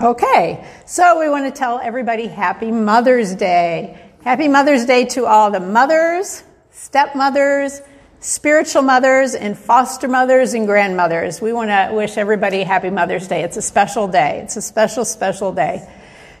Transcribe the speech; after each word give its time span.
Okay, 0.00 0.64
so 0.86 1.18
we 1.18 1.28
want 1.28 1.52
to 1.52 1.58
tell 1.58 1.80
everybody 1.80 2.28
Happy 2.28 2.70
Mother's 2.70 3.34
Day. 3.34 4.00
Happy 4.22 4.46
Mother's 4.46 4.86
Day 4.86 5.06
to 5.06 5.26
all 5.26 5.50
the 5.50 5.58
mothers, 5.58 6.44
stepmothers, 6.70 7.80
spiritual 8.20 8.82
mothers, 8.82 9.34
and 9.34 9.58
foster 9.58 10.06
mothers 10.06 10.54
and 10.54 10.68
grandmothers. 10.68 11.40
We 11.40 11.52
want 11.52 11.70
to 11.70 11.90
wish 11.92 12.16
everybody 12.16 12.62
Happy 12.62 12.90
Mother's 12.90 13.26
Day. 13.26 13.42
It's 13.42 13.56
a 13.56 13.62
special 13.62 14.06
day. 14.06 14.38
It's 14.44 14.56
a 14.56 14.62
special, 14.62 15.04
special 15.04 15.52
day. 15.52 15.84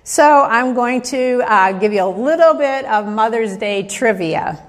So 0.04 0.42
I'm 0.44 0.74
going 0.74 1.02
to 1.02 1.42
uh, 1.44 1.72
give 1.72 1.92
you 1.92 2.04
a 2.04 2.14
little 2.14 2.54
bit 2.54 2.84
of 2.84 3.08
Mother's 3.08 3.56
Day 3.56 3.88
trivia. 3.88 4.64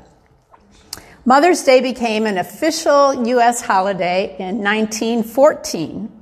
Mother's 1.25 1.61
Day 1.63 1.81
became 1.81 2.25
an 2.25 2.39
official 2.39 3.27
U.S. 3.27 3.61
holiday 3.61 4.35
in 4.39 4.63
1914. 4.63 6.18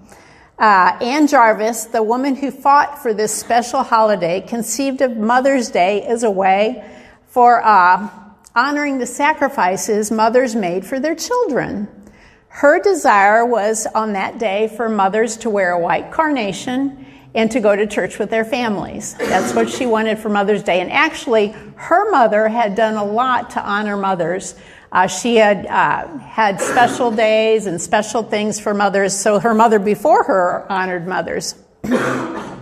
Uh, 0.59 0.97
Ann 1.01 1.27
Jarvis, 1.27 1.85
the 1.85 2.01
woman 2.01 2.35
who 2.35 2.49
fought 2.49 3.03
for 3.03 3.13
this 3.13 3.31
special 3.31 3.83
holiday, 3.83 4.41
conceived 4.41 5.01
of 5.01 5.15
Mother's 5.15 5.69
Day 5.69 6.01
as 6.01 6.23
a 6.23 6.31
way 6.31 6.83
for 7.27 7.63
uh, 7.63 8.09
honoring 8.55 8.97
the 8.97 9.05
sacrifices 9.05 10.09
mothers 10.09 10.55
made 10.55 10.83
for 10.83 10.99
their 10.99 11.13
children. 11.13 11.87
Her 12.47 12.81
desire 12.81 13.45
was 13.45 13.85
on 13.93 14.13
that 14.13 14.39
day 14.39 14.67
for 14.75 14.89
mothers 14.89 15.37
to 15.37 15.49
wear 15.51 15.73
a 15.73 15.79
white 15.79 16.11
carnation 16.11 17.05
and 17.35 17.51
to 17.51 17.59
go 17.59 17.75
to 17.75 17.85
church 17.85 18.17
with 18.17 18.31
their 18.31 18.45
families. 18.45 19.13
That's 19.13 19.53
what 19.53 19.69
she 19.69 19.85
wanted 19.85 20.17
for 20.17 20.29
Mother's 20.29 20.63
Day. 20.63 20.81
And 20.81 20.91
actually, 20.91 21.49
her 21.75 22.09
mother 22.09 22.47
had 22.47 22.73
done 22.73 22.95
a 22.95 23.05
lot 23.05 23.51
to 23.51 23.61
honor 23.61 23.95
mothers. 23.95 24.55
Uh, 24.91 25.07
she 25.07 25.35
had 25.35 25.65
uh, 25.65 26.17
had 26.19 26.61
special 26.61 27.11
days 27.11 27.65
and 27.65 27.81
special 27.81 28.23
things 28.23 28.59
for 28.59 28.73
mothers, 28.73 29.13
so 29.13 29.39
her 29.39 29.53
mother 29.53 29.79
before 29.79 30.23
her 30.23 30.65
honored 30.69 31.07
mothers. 31.07 31.55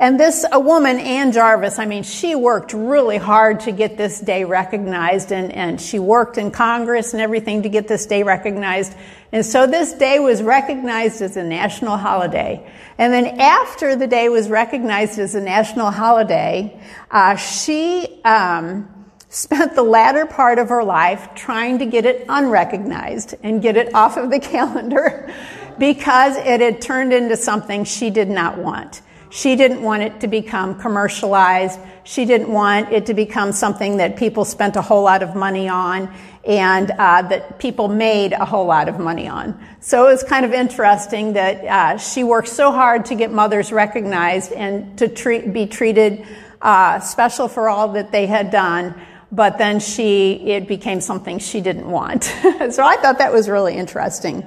And 0.00 0.18
this 0.18 0.46
a 0.52 0.60
woman, 0.60 1.00
Ann 1.00 1.32
Jarvis, 1.32 1.80
I 1.80 1.84
mean, 1.84 2.04
she 2.04 2.36
worked 2.36 2.72
really 2.72 3.16
hard 3.16 3.60
to 3.60 3.72
get 3.72 3.96
this 3.96 4.20
day 4.20 4.44
recognized, 4.44 5.32
and, 5.32 5.52
and 5.52 5.80
she 5.80 5.98
worked 5.98 6.38
in 6.38 6.52
Congress 6.52 7.14
and 7.14 7.20
everything 7.20 7.64
to 7.64 7.68
get 7.68 7.88
this 7.88 8.06
day 8.06 8.22
recognized. 8.22 8.94
And 9.32 9.44
so 9.44 9.66
this 9.66 9.92
day 9.94 10.20
was 10.20 10.40
recognized 10.40 11.20
as 11.20 11.36
a 11.36 11.42
national 11.42 11.96
holiday. 11.96 12.70
And 12.96 13.12
then 13.12 13.40
after 13.40 13.96
the 13.96 14.06
day 14.06 14.28
was 14.28 14.48
recognized 14.48 15.18
as 15.18 15.34
a 15.34 15.40
national 15.40 15.90
holiday, 15.90 16.80
uh, 17.10 17.34
she 17.34 18.22
um, 18.22 18.97
spent 19.28 19.74
the 19.74 19.82
latter 19.82 20.26
part 20.26 20.58
of 20.58 20.68
her 20.68 20.82
life 20.82 21.28
trying 21.34 21.78
to 21.78 21.86
get 21.86 22.06
it 22.06 22.24
unrecognized 22.28 23.34
and 23.42 23.60
get 23.60 23.76
it 23.76 23.94
off 23.94 24.16
of 24.16 24.30
the 24.30 24.38
calendar 24.40 25.32
because 25.78 26.36
it 26.36 26.60
had 26.60 26.80
turned 26.80 27.12
into 27.12 27.36
something 27.36 27.84
she 27.84 28.10
did 28.10 28.28
not 28.28 28.58
want. 28.58 29.02
She 29.30 29.56
didn't 29.56 29.82
want 29.82 30.02
it 30.02 30.20
to 30.20 30.26
become 30.26 30.80
commercialized. 30.80 31.78
She 32.04 32.24
didn't 32.24 32.50
want 32.50 32.90
it 32.90 33.06
to 33.06 33.14
become 33.14 33.52
something 33.52 33.98
that 33.98 34.16
people 34.16 34.44
spent 34.46 34.76
a 34.76 34.82
whole 34.82 35.02
lot 35.02 35.22
of 35.22 35.36
money 35.36 35.68
on 35.68 36.12
and 36.44 36.90
uh, 36.92 37.20
that 37.22 37.58
people 37.58 37.88
made 37.88 38.32
a 38.32 38.46
whole 38.46 38.64
lot 38.64 38.88
of 38.88 38.98
money 38.98 39.28
on. 39.28 39.62
So 39.80 40.08
it 40.08 40.12
was 40.12 40.22
kind 40.22 40.46
of 40.46 40.54
interesting 40.54 41.34
that 41.34 41.64
uh, 41.64 41.98
she 41.98 42.24
worked 42.24 42.48
so 42.48 42.72
hard 42.72 43.04
to 43.06 43.14
get 43.14 43.30
mothers 43.30 43.70
recognized 43.70 44.52
and 44.52 44.96
to 44.98 45.08
treat, 45.08 45.52
be 45.52 45.66
treated 45.66 46.26
uh, 46.62 47.00
special 47.00 47.48
for 47.48 47.68
all 47.68 47.88
that 47.88 48.10
they 48.10 48.26
had 48.26 48.50
done. 48.50 48.94
But 49.30 49.58
then 49.58 49.80
she, 49.80 50.34
it 50.46 50.66
became 50.66 51.00
something 51.00 51.38
she 51.38 51.60
didn't 51.60 51.90
want. 51.90 52.24
so 52.70 52.82
I 52.82 52.96
thought 52.96 53.18
that 53.18 53.32
was 53.32 53.48
really 53.48 53.76
interesting. 53.76 54.44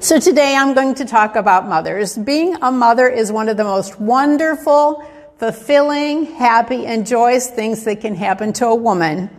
So 0.00 0.18
today 0.18 0.54
I'm 0.54 0.74
going 0.74 0.96
to 0.96 1.04
talk 1.04 1.36
about 1.36 1.66
mothers. 1.68 2.18
Being 2.18 2.56
a 2.56 2.70
mother 2.70 3.08
is 3.08 3.32
one 3.32 3.48
of 3.48 3.56
the 3.56 3.64
most 3.64 3.98
wonderful, 4.00 5.02
fulfilling, 5.38 6.26
happy, 6.26 6.84
and 6.84 7.06
joyous 7.06 7.48
things 7.48 7.84
that 7.84 8.00
can 8.00 8.14
happen 8.14 8.52
to 8.54 8.66
a 8.66 8.74
woman. 8.74 9.30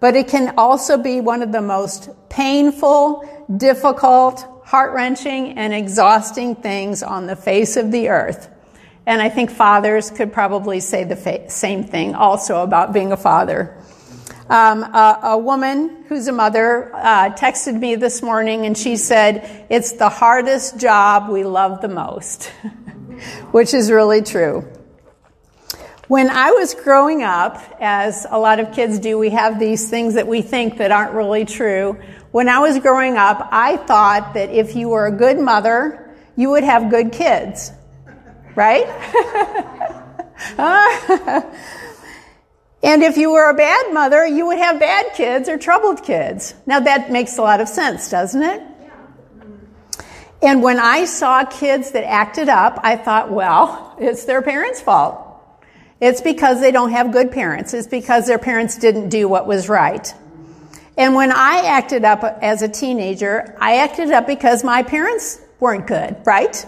But 0.00 0.16
it 0.16 0.28
can 0.28 0.54
also 0.56 0.96
be 0.96 1.20
one 1.20 1.42
of 1.42 1.52
the 1.52 1.60
most 1.60 2.08
painful, 2.28 3.28
difficult, 3.56 4.62
heart 4.64 4.94
wrenching, 4.94 5.58
and 5.58 5.74
exhausting 5.74 6.54
things 6.54 7.02
on 7.02 7.26
the 7.26 7.36
face 7.36 7.76
of 7.76 7.90
the 7.90 8.08
earth. 8.08 8.48
And 9.06 9.22
I 9.22 9.28
think 9.28 9.50
fathers 9.50 10.10
could 10.10 10.32
probably 10.32 10.80
say 10.80 11.04
the 11.04 11.14
fa- 11.14 11.48
same 11.48 11.84
thing 11.84 12.16
also 12.16 12.62
about 12.62 12.92
being 12.92 13.12
a 13.12 13.16
father. 13.16 13.80
Um, 14.48 14.82
a, 14.82 15.20
a, 15.22 15.38
woman 15.38 16.04
who's 16.08 16.28
a 16.28 16.32
mother 16.32 16.94
uh, 16.94 17.30
texted 17.30 17.78
me 17.78 17.96
this 17.96 18.22
morning 18.22 18.64
and 18.64 18.76
she 18.78 18.96
said, 18.96 19.66
It's 19.70 19.92
the 19.92 20.08
hardest 20.08 20.78
job 20.78 21.30
we 21.30 21.42
love 21.42 21.80
the 21.80 21.88
most, 21.88 22.44
which 23.50 23.74
is 23.74 23.90
really 23.90 24.22
true. 24.22 24.68
When 26.08 26.30
I 26.30 26.52
was 26.52 26.74
growing 26.74 27.24
up, 27.24 27.60
as 27.80 28.24
a 28.30 28.38
lot 28.38 28.60
of 28.60 28.72
kids 28.72 29.00
do, 29.00 29.18
we 29.18 29.30
have 29.30 29.58
these 29.58 29.90
things 29.90 30.14
that 30.14 30.28
we 30.28 30.42
think 30.42 30.78
that 30.78 30.92
aren't 30.92 31.14
really 31.14 31.44
true. 31.44 32.00
When 32.30 32.48
I 32.48 32.60
was 32.60 32.78
growing 32.78 33.16
up, 33.16 33.48
I 33.50 33.76
thought 33.76 34.34
that 34.34 34.50
if 34.50 34.76
you 34.76 34.90
were 34.90 35.06
a 35.06 35.12
good 35.12 35.40
mother, 35.40 36.14
you 36.36 36.50
would 36.50 36.62
have 36.62 36.90
good 36.90 37.10
kids. 37.10 37.72
Right? 38.56 38.86
And 42.86 43.02
if 43.02 43.16
you 43.16 43.32
were 43.32 43.50
a 43.50 43.54
bad 43.54 43.92
mother, 43.92 44.24
you 44.24 44.46
would 44.46 44.58
have 44.58 44.78
bad 44.78 45.12
kids 45.14 45.48
or 45.48 45.58
troubled 45.58 46.04
kids. 46.04 46.54
Now 46.66 46.78
that 46.78 47.10
makes 47.10 47.36
a 47.36 47.42
lot 47.42 47.60
of 47.60 47.68
sense, 47.68 48.08
doesn't 48.08 48.42
it? 48.42 48.62
And 50.40 50.62
when 50.62 50.78
I 50.78 51.06
saw 51.06 51.44
kids 51.44 51.90
that 51.90 52.04
acted 52.04 52.48
up, 52.48 52.78
I 52.84 52.96
thought, 52.96 53.32
well, 53.32 53.96
it's 53.98 54.24
their 54.26 54.40
parents' 54.40 54.80
fault. 54.80 55.18
It's 56.00 56.20
because 56.20 56.60
they 56.60 56.70
don't 56.70 56.92
have 56.92 57.10
good 57.10 57.32
parents. 57.32 57.74
It's 57.74 57.88
because 57.88 58.28
their 58.28 58.38
parents 58.38 58.76
didn't 58.76 59.08
do 59.08 59.26
what 59.26 59.48
was 59.48 59.68
right. 59.68 60.14
And 60.96 61.16
when 61.16 61.32
I 61.32 61.62
acted 61.66 62.04
up 62.04 62.22
as 62.40 62.62
a 62.62 62.68
teenager, 62.68 63.56
I 63.60 63.78
acted 63.78 64.12
up 64.12 64.28
because 64.28 64.62
my 64.62 64.84
parents 64.84 65.40
weren't 65.58 65.88
good, 65.88 66.16
right? 66.24 66.64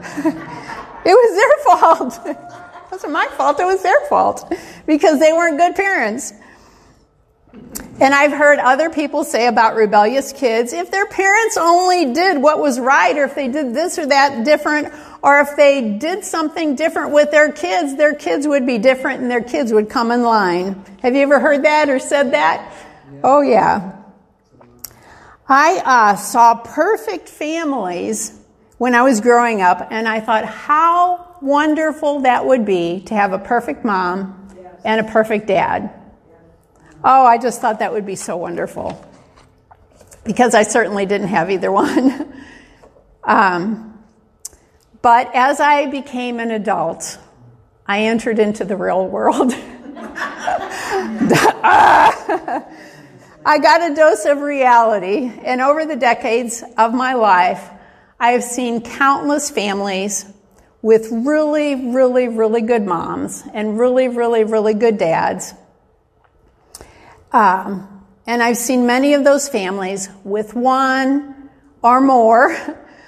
it 1.06 1.14
was 1.14 1.36
their 1.36 1.64
fault. 1.64 2.26
It 2.26 2.92
wasn't 2.92 3.12
my 3.12 3.26
fault, 3.36 3.60
it 3.60 3.64
was 3.64 3.82
their 3.82 4.00
fault 4.08 4.52
because 4.86 5.20
they 5.20 5.32
weren't 5.32 5.58
good 5.58 5.74
parents. 5.74 6.32
And 7.98 8.12
I've 8.12 8.32
heard 8.32 8.58
other 8.58 8.90
people 8.90 9.24
say 9.24 9.46
about 9.46 9.74
rebellious 9.74 10.32
kids, 10.32 10.74
if 10.74 10.90
their 10.90 11.06
parents 11.06 11.56
only 11.56 12.12
did 12.12 12.42
what 12.42 12.60
was 12.60 12.78
right, 12.78 13.16
or 13.16 13.24
if 13.24 13.34
they 13.34 13.48
did 13.48 13.72
this 13.72 13.98
or 13.98 14.06
that 14.06 14.44
different, 14.44 14.92
or 15.22 15.40
if 15.40 15.56
they 15.56 15.96
did 15.96 16.22
something 16.22 16.74
different 16.74 17.12
with 17.12 17.30
their 17.30 17.50
kids, 17.50 17.96
their 17.96 18.14
kids 18.14 18.46
would 18.46 18.66
be 18.66 18.76
different 18.76 19.22
and 19.22 19.30
their 19.30 19.42
kids 19.42 19.72
would 19.72 19.88
come 19.88 20.10
in 20.10 20.22
line. 20.22 20.84
Have 21.00 21.14
you 21.14 21.22
ever 21.22 21.40
heard 21.40 21.64
that 21.64 21.88
or 21.88 21.98
said 21.98 22.32
that? 22.32 22.70
Yeah. 23.10 23.20
Oh, 23.24 23.40
yeah. 23.40 23.92
I 25.48 25.80
uh, 25.84 26.16
saw 26.16 26.56
perfect 26.56 27.30
families 27.30 28.38
when 28.78 28.94
I 28.94 29.02
was 29.02 29.20
growing 29.20 29.62
up, 29.62 29.88
and 29.90 30.06
I 30.06 30.20
thought, 30.20 30.44
how 30.44 31.36
wonderful 31.40 32.20
that 32.20 32.44
would 32.44 32.64
be 32.64 33.00
to 33.06 33.14
have 33.14 33.32
a 33.32 33.38
perfect 33.38 33.84
mom 33.84 34.48
and 34.84 35.06
a 35.06 35.10
perfect 35.10 35.46
dad. 35.46 35.90
Oh, 37.02 37.24
I 37.24 37.38
just 37.38 37.60
thought 37.60 37.78
that 37.78 37.92
would 37.92 38.06
be 38.06 38.16
so 38.16 38.36
wonderful. 38.36 39.02
Because 40.24 40.54
I 40.54 40.64
certainly 40.64 41.06
didn't 41.06 41.28
have 41.28 41.50
either 41.50 41.70
one. 41.70 42.32
um, 43.24 44.02
but 45.02 45.30
as 45.34 45.60
I 45.60 45.86
became 45.86 46.40
an 46.40 46.50
adult, 46.50 47.18
I 47.86 48.04
entered 48.04 48.38
into 48.38 48.64
the 48.64 48.76
real 48.76 49.06
world. 49.06 49.52
I 53.48 53.58
got 53.58 53.90
a 53.90 53.94
dose 53.94 54.24
of 54.24 54.38
reality, 54.38 55.30
and 55.44 55.60
over 55.60 55.86
the 55.86 55.94
decades 55.94 56.64
of 56.76 56.92
my 56.92 57.14
life, 57.14 57.70
I 58.18 58.30
have 58.30 58.44
seen 58.44 58.80
countless 58.80 59.50
families 59.50 60.24
with 60.80 61.08
really, 61.10 61.74
really, 61.74 62.28
really 62.28 62.62
good 62.62 62.84
moms 62.86 63.42
and 63.52 63.78
really, 63.78 64.08
really, 64.08 64.44
really 64.44 64.72
good 64.72 64.98
dads. 64.98 65.52
Um, 67.32 68.04
and 68.26 68.42
I've 68.42 68.56
seen 68.56 68.86
many 68.86 69.14
of 69.14 69.24
those 69.24 69.48
families 69.48 70.08
with 70.24 70.54
one 70.54 71.50
or 71.82 72.00
more 72.00 72.56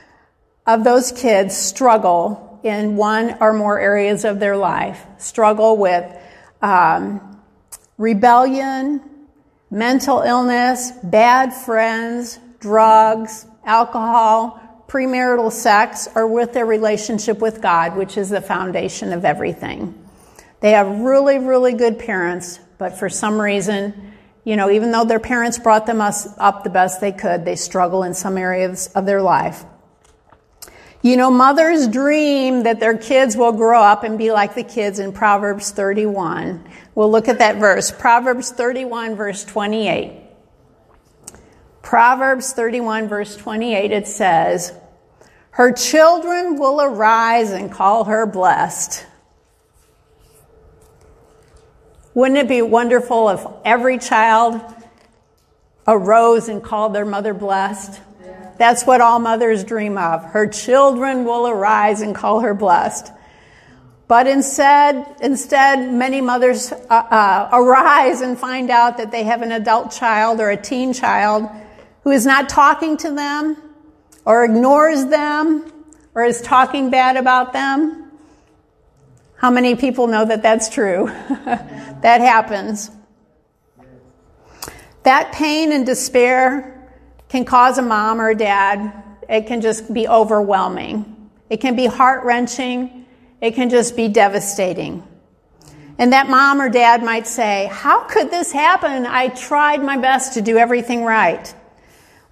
of 0.66 0.84
those 0.84 1.12
kids 1.12 1.56
struggle 1.56 2.60
in 2.62 2.96
one 2.96 3.36
or 3.40 3.52
more 3.52 3.78
areas 3.78 4.24
of 4.24 4.40
their 4.40 4.56
life, 4.56 5.00
struggle 5.16 5.76
with 5.76 6.04
um, 6.60 7.40
rebellion, 7.96 9.00
mental 9.70 10.20
illness, 10.20 10.92
bad 11.02 11.54
friends, 11.54 12.38
drugs, 12.60 13.46
alcohol, 13.64 14.60
premarital 14.88 15.52
sex 15.52 16.08
or 16.14 16.26
with 16.26 16.54
their 16.54 16.66
relationship 16.66 17.38
with 17.38 17.60
God, 17.60 17.96
which 17.96 18.16
is 18.16 18.30
the 18.30 18.40
foundation 18.40 19.12
of 19.12 19.24
everything. 19.24 19.94
They 20.60 20.72
have 20.72 21.00
really, 21.00 21.38
really 21.38 21.74
good 21.74 21.98
parents, 21.98 22.58
but 22.78 22.98
for 22.98 23.08
some 23.08 23.40
reason, 23.40 24.14
you 24.44 24.56
know, 24.56 24.70
even 24.70 24.90
though 24.90 25.04
their 25.04 25.20
parents 25.20 25.58
brought 25.58 25.86
them 25.86 26.00
up 26.00 26.64
the 26.64 26.70
best 26.70 27.00
they 27.00 27.12
could, 27.12 27.44
they 27.44 27.54
struggle 27.54 28.02
in 28.02 28.14
some 28.14 28.38
areas 28.38 28.88
of 28.94 29.04
their 29.04 29.20
life. 29.20 29.64
You 31.02 31.16
know, 31.16 31.30
mothers 31.30 31.86
dream 31.86 32.64
that 32.64 32.80
their 32.80 32.96
kids 32.96 33.36
will 33.36 33.52
grow 33.52 33.80
up 33.80 34.02
and 34.02 34.18
be 34.18 34.32
like 34.32 34.54
the 34.54 34.64
kids 34.64 34.98
in 34.98 35.12
Proverbs 35.12 35.70
31. 35.70 36.68
We'll 36.94 37.10
look 37.10 37.28
at 37.28 37.38
that 37.38 37.56
verse. 37.56 37.92
Proverbs 37.92 38.50
31, 38.50 39.14
verse 39.14 39.44
28. 39.44 40.27
Proverbs 41.88 42.52
31, 42.52 43.08
verse 43.08 43.34
28, 43.34 43.92
it 43.92 44.06
says, 44.06 44.74
Her 45.52 45.72
children 45.72 46.58
will 46.58 46.82
arise 46.82 47.52
and 47.52 47.72
call 47.72 48.04
her 48.04 48.26
blessed. 48.26 49.06
Wouldn't 52.12 52.36
it 52.36 52.46
be 52.46 52.60
wonderful 52.60 53.30
if 53.30 53.42
every 53.64 53.96
child 53.96 54.60
arose 55.86 56.50
and 56.50 56.62
called 56.62 56.94
their 56.94 57.06
mother 57.06 57.32
blessed? 57.32 57.98
That's 58.58 58.84
what 58.84 59.00
all 59.00 59.18
mothers 59.18 59.64
dream 59.64 59.96
of. 59.96 60.22
Her 60.24 60.46
children 60.46 61.24
will 61.24 61.48
arise 61.48 62.02
and 62.02 62.14
call 62.14 62.40
her 62.40 62.52
blessed. 62.52 63.10
But 64.08 64.26
instead, 64.26 65.06
instead, 65.22 65.90
many 65.90 66.20
mothers 66.20 66.70
uh, 66.70 66.76
uh, 66.90 67.48
arise 67.50 68.20
and 68.20 68.38
find 68.38 68.68
out 68.68 68.98
that 68.98 69.10
they 69.10 69.22
have 69.22 69.40
an 69.40 69.52
adult 69.52 69.90
child 69.90 70.38
or 70.38 70.50
a 70.50 70.56
teen 70.58 70.92
child 70.92 71.48
who 72.02 72.10
is 72.10 72.26
not 72.26 72.48
talking 72.48 72.96
to 72.98 73.14
them 73.14 73.56
or 74.24 74.44
ignores 74.44 75.06
them 75.06 75.70
or 76.14 76.24
is 76.24 76.40
talking 76.40 76.90
bad 76.90 77.16
about 77.16 77.52
them. 77.52 78.10
How 79.36 79.50
many 79.50 79.76
people 79.76 80.06
know 80.06 80.24
that 80.24 80.42
that's 80.42 80.68
true? 80.68 81.06
that 81.44 82.20
happens. 82.20 82.90
That 85.04 85.32
pain 85.32 85.72
and 85.72 85.86
despair 85.86 86.74
can 87.28 87.44
cause 87.44 87.78
a 87.78 87.82
mom 87.82 88.20
or 88.20 88.30
a 88.30 88.34
dad, 88.34 88.92
it 89.28 89.46
can 89.46 89.60
just 89.60 89.92
be 89.92 90.08
overwhelming. 90.08 91.30
It 91.50 91.60
can 91.60 91.76
be 91.76 91.86
heart 91.86 92.24
wrenching. 92.24 93.06
It 93.40 93.54
can 93.54 93.70
just 93.70 93.96
be 93.96 94.08
devastating. 94.08 95.02
And 95.98 96.12
that 96.12 96.28
mom 96.28 96.60
or 96.60 96.68
dad 96.68 97.02
might 97.02 97.26
say, 97.26 97.68
How 97.70 98.04
could 98.04 98.30
this 98.30 98.52
happen? 98.52 99.06
I 99.06 99.28
tried 99.28 99.82
my 99.82 99.96
best 99.96 100.34
to 100.34 100.42
do 100.42 100.56
everything 100.56 101.04
right. 101.04 101.52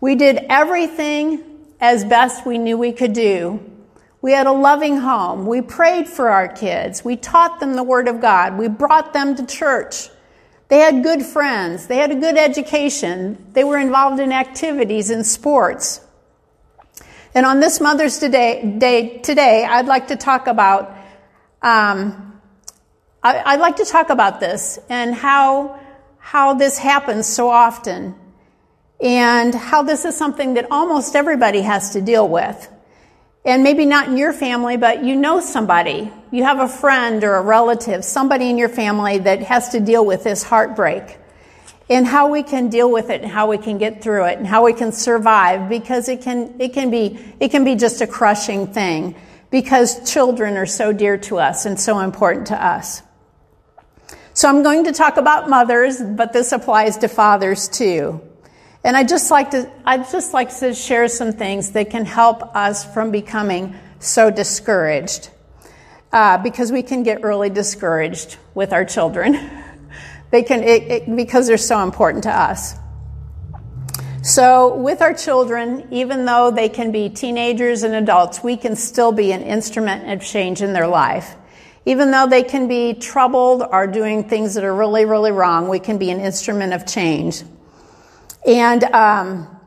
We 0.07 0.15
did 0.15 0.47
everything 0.49 1.43
as 1.81 2.05
best 2.05 2.47
we 2.47 2.59
knew 2.59 2.79
we 2.79 2.93
could 2.93 3.13
do. 3.13 3.59
We 4.23 4.31
had 4.31 4.47
a 4.47 4.53
loving 4.53 4.99
home. 4.99 5.47
We 5.47 5.63
prayed 5.63 6.07
for 6.07 6.29
our 6.29 6.47
kids. 6.47 7.05
We 7.05 7.17
taught 7.17 7.59
them 7.59 7.75
the 7.75 7.83
Word 7.83 8.07
of 8.07 8.21
God. 8.21 8.57
We 8.57 8.69
brought 8.69 9.13
them 9.13 9.35
to 9.35 9.45
church. 9.45 10.09
They 10.69 10.79
had 10.79 11.03
good 11.03 11.25
friends. 11.25 11.89
They 11.89 11.97
had 11.97 12.13
a 12.13 12.15
good 12.15 12.37
education. 12.39 13.49
They 13.53 13.65
were 13.65 13.79
involved 13.79 14.21
in 14.21 14.31
activities 14.31 15.11
and 15.11 15.27
sports. 15.27 16.01
And 17.35 17.45
on 17.45 17.59
this 17.59 17.81
Mother's 17.81 18.17
Day, 18.21 18.77
day 18.79 19.19
today, 19.19 19.65
I'd 19.65 19.87
like 19.87 20.07
to 20.07 20.17
talk 20.17 20.47
about, 20.47 20.97
um, 21.63 22.41
I, 23.25 23.57
would 23.57 23.61
like 23.61 23.77
to 23.79 23.85
talk 23.85 24.11
about 24.11 24.39
this 24.39 24.79
and 24.89 25.17
how, 25.17 25.81
how 26.19 26.55
this 26.55 26.79
happens 26.79 27.27
so 27.27 27.51
often 27.51 28.15
and 29.01 29.55
how 29.55 29.83
this 29.83 30.05
is 30.05 30.17
something 30.17 30.55
that 30.55 30.67
almost 30.71 31.15
everybody 31.15 31.61
has 31.63 31.91
to 31.91 32.01
deal 32.01 32.29
with. 32.29 32.71
And 33.45 33.63
maybe 33.63 33.85
not 33.87 34.09
in 34.09 34.17
your 34.17 34.33
family, 34.33 34.77
but 34.77 35.05
you 35.05 35.15
know 35.15 35.41
somebody. 35.41 36.11
You 36.33 36.43
have 36.43 36.59
a 36.59 36.69
friend 36.69 37.23
or 37.23 37.37
a 37.37 37.43
relative, 37.43 38.05
somebody 38.05 38.51
in 38.51 38.59
your 38.59 38.69
family 38.69 39.19
that 39.19 39.41
has 39.43 39.69
to 39.71 39.81
deal 39.81 40.05
with 40.05 40.25
this 40.25 40.43
heartbreak. 40.43 41.19
And 41.89 42.05
how 42.05 42.29
we 42.29 42.43
can 42.43 42.69
deal 42.69 42.91
with 42.91 43.11
it 43.11 43.23
and 43.23 43.31
how 43.31 43.49
we 43.49 43.59
can 43.59 43.79
get 43.79 44.03
through 44.03 44.25
it 44.25 44.39
and 44.39 44.47
how 44.47 44.65
we 44.65 44.73
can 44.73 44.91
survive 44.91 45.69
because 45.69 46.09
it 46.09 46.23
can, 46.23 46.61
it 46.61 46.73
can 46.73 46.91
be, 46.91 47.21
it 47.39 47.53
can 47.53 47.63
be 47.63 47.77
just 47.77 48.01
a 48.01 48.09
crushing 48.09 48.67
thing 48.67 49.15
because 49.51 50.11
children 50.11 50.57
are 50.57 50.67
so 50.67 50.93
dear 50.93 51.17
to 51.17 51.39
us 51.39 51.65
and 51.65 51.79
so 51.79 52.01
important 52.01 52.49
to 52.49 52.61
us. 52.61 53.03
So 54.35 54.49
I'm 54.49 54.65
going 54.65 54.85
to 54.85 54.93
talk 54.93 55.17
about 55.17 55.49
mothers, 55.49 56.03
but 56.03 56.33
this 56.33 56.51
applies 56.51 56.99
to 56.99 57.09
fathers 57.09 57.69
too. 57.69 58.21
And 58.87 58.97
I 58.97 59.03
just 59.03 59.33
like 59.33 59.51
to, 59.51 59.69
I'd 59.85 60.09
just 60.11 60.33
like 60.33 60.57
to 60.61 60.73
share 60.73 61.09
some 61.09 61.33
things 61.33 61.73
that 61.73 61.91
can 61.91 62.05
help 62.05 62.55
us 62.55 62.85
from 62.95 63.11
becoming 63.11 63.75
so 63.99 64.31
discouraged. 64.31 65.29
Uh, 66.13 66.39
because 66.39 66.71
we 66.71 66.85
can 66.85 67.03
get 67.03 67.25
really 67.25 67.51
discouraged 67.51 68.37
with 68.55 68.73
our 68.73 68.85
children. 68.85 69.51
they 70.31 70.45
can, 70.45 70.63
it, 70.63 70.83
it, 70.85 71.17
because 71.17 71.49
they're 71.49 71.59
so 71.59 71.83
important 71.83 72.23
to 72.25 72.31
us. 72.31 72.75
So, 74.23 74.77
with 74.77 75.03
our 75.03 75.15
children, 75.15 75.89
even 75.91 76.25
though 76.25 76.53
they 76.53 76.69
can 76.69 76.93
be 76.93 77.09
teenagers 77.09 77.83
and 77.83 77.93
adults, 77.93 78.45
we 78.45 78.57
can 78.57 78.77
still 78.77 79.11
be 79.11 79.33
an 79.33 79.43
instrument 79.43 80.09
of 80.13 80.25
change 80.25 80.63
in 80.63 80.73
their 80.73 80.87
life. 80.87 81.35
Even 81.87 82.13
though 82.13 82.29
they 82.29 82.45
can 82.45 82.69
be 82.69 82.95
troubled 82.95 83.65
or 83.69 83.89
doing 83.89 84.29
things 84.29 84.55
that 84.55 84.63
are 84.63 84.75
really, 84.75 85.05
really 85.05 85.33
wrong, 85.33 85.69
we 85.69 85.81
can 85.81 85.99
be 85.99 86.13
an 86.13 86.21
instrument 86.21 86.73
of 86.73 86.87
change. 86.87 87.43
And 88.47 88.85
um, 88.85 89.59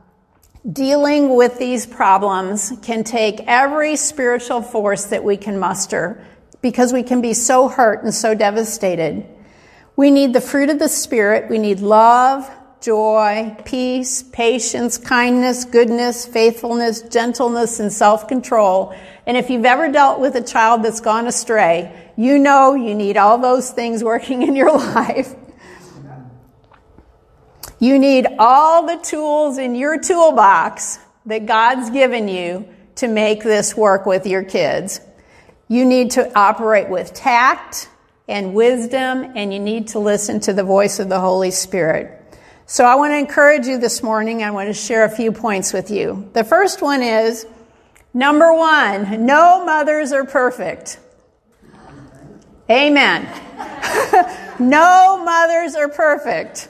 dealing 0.72 1.36
with 1.36 1.60
these 1.60 1.86
problems 1.86 2.74
can 2.82 3.04
take 3.04 3.42
every 3.42 3.98
spiritual 3.98 4.62
force 4.62 5.06
that 5.06 5.24
we 5.24 5.36
can 5.36 5.60
muster 5.60 6.26
because 6.62 6.94
we 6.94 7.04
can 7.04 7.22
be 7.22 7.34
so 7.34 7.68
hurt 7.68 8.04
and 8.04 8.14
so 8.14 8.34
devastated. 8.34 9.26
We 9.96 10.12
need 10.12 10.34
the 10.34 10.42
fruit 10.42 10.70
of 10.70 10.80
the 10.80 10.88
Spirit. 10.88 11.50
We 11.50 11.58
need 11.58 11.82
love, 11.82 12.50
joy, 12.82 13.58
peace, 13.66 14.24
patience, 14.24 14.98
kindness, 14.98 15.66
goodness, 15.66 16.26
faithfulness, 16.26 17.02
gentleness, 17.02 17.80
and 17.82 17.92
self 17.92 18.28
control. 18.28 18.96
And 19.26 19.36
if 19.36 19.50
you've 19.50 19.66
ever 19.66 19.92
dealt 19.92 20.20
with 20.22 20.36
a 20.36 20.42
child 20.42 20.84
that's 20.84 21.02
gone 21.02 21.28
astray, 21.28 22.12
you 22.16 22.38
know 22.38 22.76
you 22.76 22.96
need 22.96 23.18
all 23.18 23.38
those 23.38 23.72
things 23.72 24.04
working 24.06 24.42
in 24.42 24.56
your 24.56 24.72
life. 24.72 25.36
You 27.80 27.98
need 27.98 28.28
all 28.38 28.86
the 28.86 28.98
tools 28.98 29.58
in 29.58 29.74
your 29.74 30.00
toolbox 30.00 31.00
that 31.26 31.46
God's 31.46 31.90
given 31.90 32.28
you 32.28 32.68
to 32.96 33.08
make 33.08 33.42
this 33.42 33.76
work 33.76 34.06
with 34.06 34.28
your 34.28 34.44
kids. 34.44 35.00
You 35.70 35.86
need 35.86 36.12
to 36.12 36.38
operate 36.38 36.90
with 36.90 37.14
tact 37.14 37.88
and 38.28 38.54
wisdom, 38.54 39.32
and 39.36 39.54
you 39.54 39.60
need 39.60 39.88
to 39.90 40.00
listen 40.00 40.42
to 40.42 40.54
the 40.54 40.64
voice 40.64 41.00
of 41.00 41.08
the 41.08 41.20
Holy 41.20 41.52
Spirit. 41.52 42.16
So 42.66 42.84
I 42.84 42.96
want 42.96 43.12
to 43.14 43.18
encourage 43.18 43.66
you 43.66 43.80
this 43.80 44.04
morning. 44.04 44.44
I 44.44 44.52
want 44.52 44.68
to 44.68 44.74
share 44.74 45.06
a 45.06 45.10
few 45.10 45.32
points 45.32 45.72
with 45.72 45.90
you. 45.90 46.30
The 46.34 46.44
first 46.44 46.82
one 46.82 47.02
is 47.02 47.48
number 48.14 48.54
one, 48.54 49.26
no 49.26 49.66
mothers 49.66 50.12
are 50.12 50.26
perfect. 50.26 51.00
Amen. 52.70 53.26
no 54.60 55.24
mothers 55.24 55.76
are 55.76 55.88
perfect. 55.88 56.70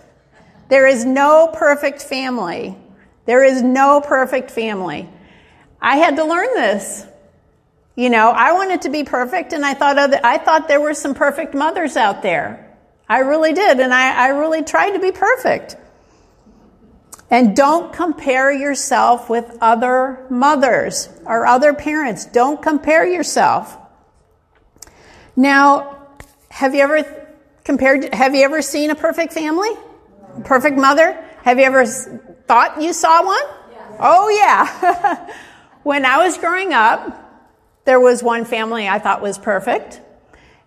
There 0.69 0.87
is 0.87 1.03
no 1.03 1.49
perfect 1.53 2.01
family. 2.01 2.77
There 3.25 3.43
is 3.43 3.61
no 3.61 4.01
perfect 4.01 4.51
family. 4.51 5.09
I 5.81 5.97
had 5.97 6.15
to 6.15 6.23
learn 6.23 6.53
this. 6.53 7.05
You 7.95 8.09
know, 8.09 8.29
I 8.29 8.53
wanted 8.53 8.83
to 8.83 8.89
be 8.89 9.03
perfect 9.03 9.51
and 9.51 9.65
I 9.65 9.73
thought 9.73 9.97
other, 9.97 10.19
I 10.23 10.37
thought 10.37 10.67
there 10.67 10.79
were 10.79 10.93
some 10.93 11.13
perfect 11.13 11.53
mothers 11.53 11.97
out 11.97 12.21
there. 12.21 12.77
I 13.09 13.19
really 13.19 13.53
did. 13.53 13.79
And 13.79 13.93
I, 13.93 14.27
I 14.27 14.27
really 14.29 14.63
tried 14.63 14.91
to 14.91 14.99
be 14.99 15.11
perfect. 15.11 15.75
And 17.31 17.55
don't 17.55 17.91
compare 17.91 18.51
yourself 18.51 19.29
with 19.29 19.57
other 19.61 20.25
mothers 20.29 21.09
or 21.25 21.45
other 21.45 21.73
parents. 21.73 22.25
Don't 22.25 22.61
compare 22.61 23.05
yourself. 23.05 23.77
Now, 25.35 26.07
have 26.49 26.73
you 26.73 26.81
ever 26.81 27.27
compared, 27.63 28.13
have 28.13 28.33
you 28.35 28.43
ever 28.43 28.61
seen 28.61 28.89
a 28.89 28.95
perfect 28.95 29.33
family? 29.33 29.69
Perfect 30.43 30.77
mother? 30.77 31.13
Have 31.43 31.59
you 31.59 31.65
ever 31.65 31.85
thought 31.85 32.81
you 32.81 32.93
saw 32.93 33.25
one? 33.25 33.37
Yes. 33.71 33.95
Oh, 33.99 34.29
yeah. 34.29 35.33
when 35.83 36.05
I 36.05 36.25
was 36.25 36.37
growing 36.37 36.73
up, 36.73 37.25
there 37.85 37.99
was 37.99 38.21
one 38.21 38.45
family 38.45 38.87
I 38.87 38.99
thought 38.99 39.21
was 39.21 39.37
perfect, 39.37 40.01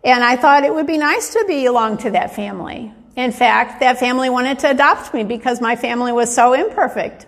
and 0.02 0.24
I 0.24 0.36
thought 0.36 0.64
it 0.64 0.74
would 0.74 0.86
be 0.86 0.98
nice 0.98 1.32
to 1.34 1.44
belong 1.46 1.98
to 1.98 2.10
that 2.10 2.34
family. 2.34 2.92
In 3.14 3.30
fact, 3.30 3.80
that 3.80 3.98
family 3.98 4.30
wanted 4.30 4.58
to 4.60 4.70
adopt 4.70 5.12
me 5.12 5.22
because 5.22 5.60
my 5.60 5.76
family 5.76 6.12
was 6.12 6.34
so 6.34 6.54
imperfect. 6.54 7.26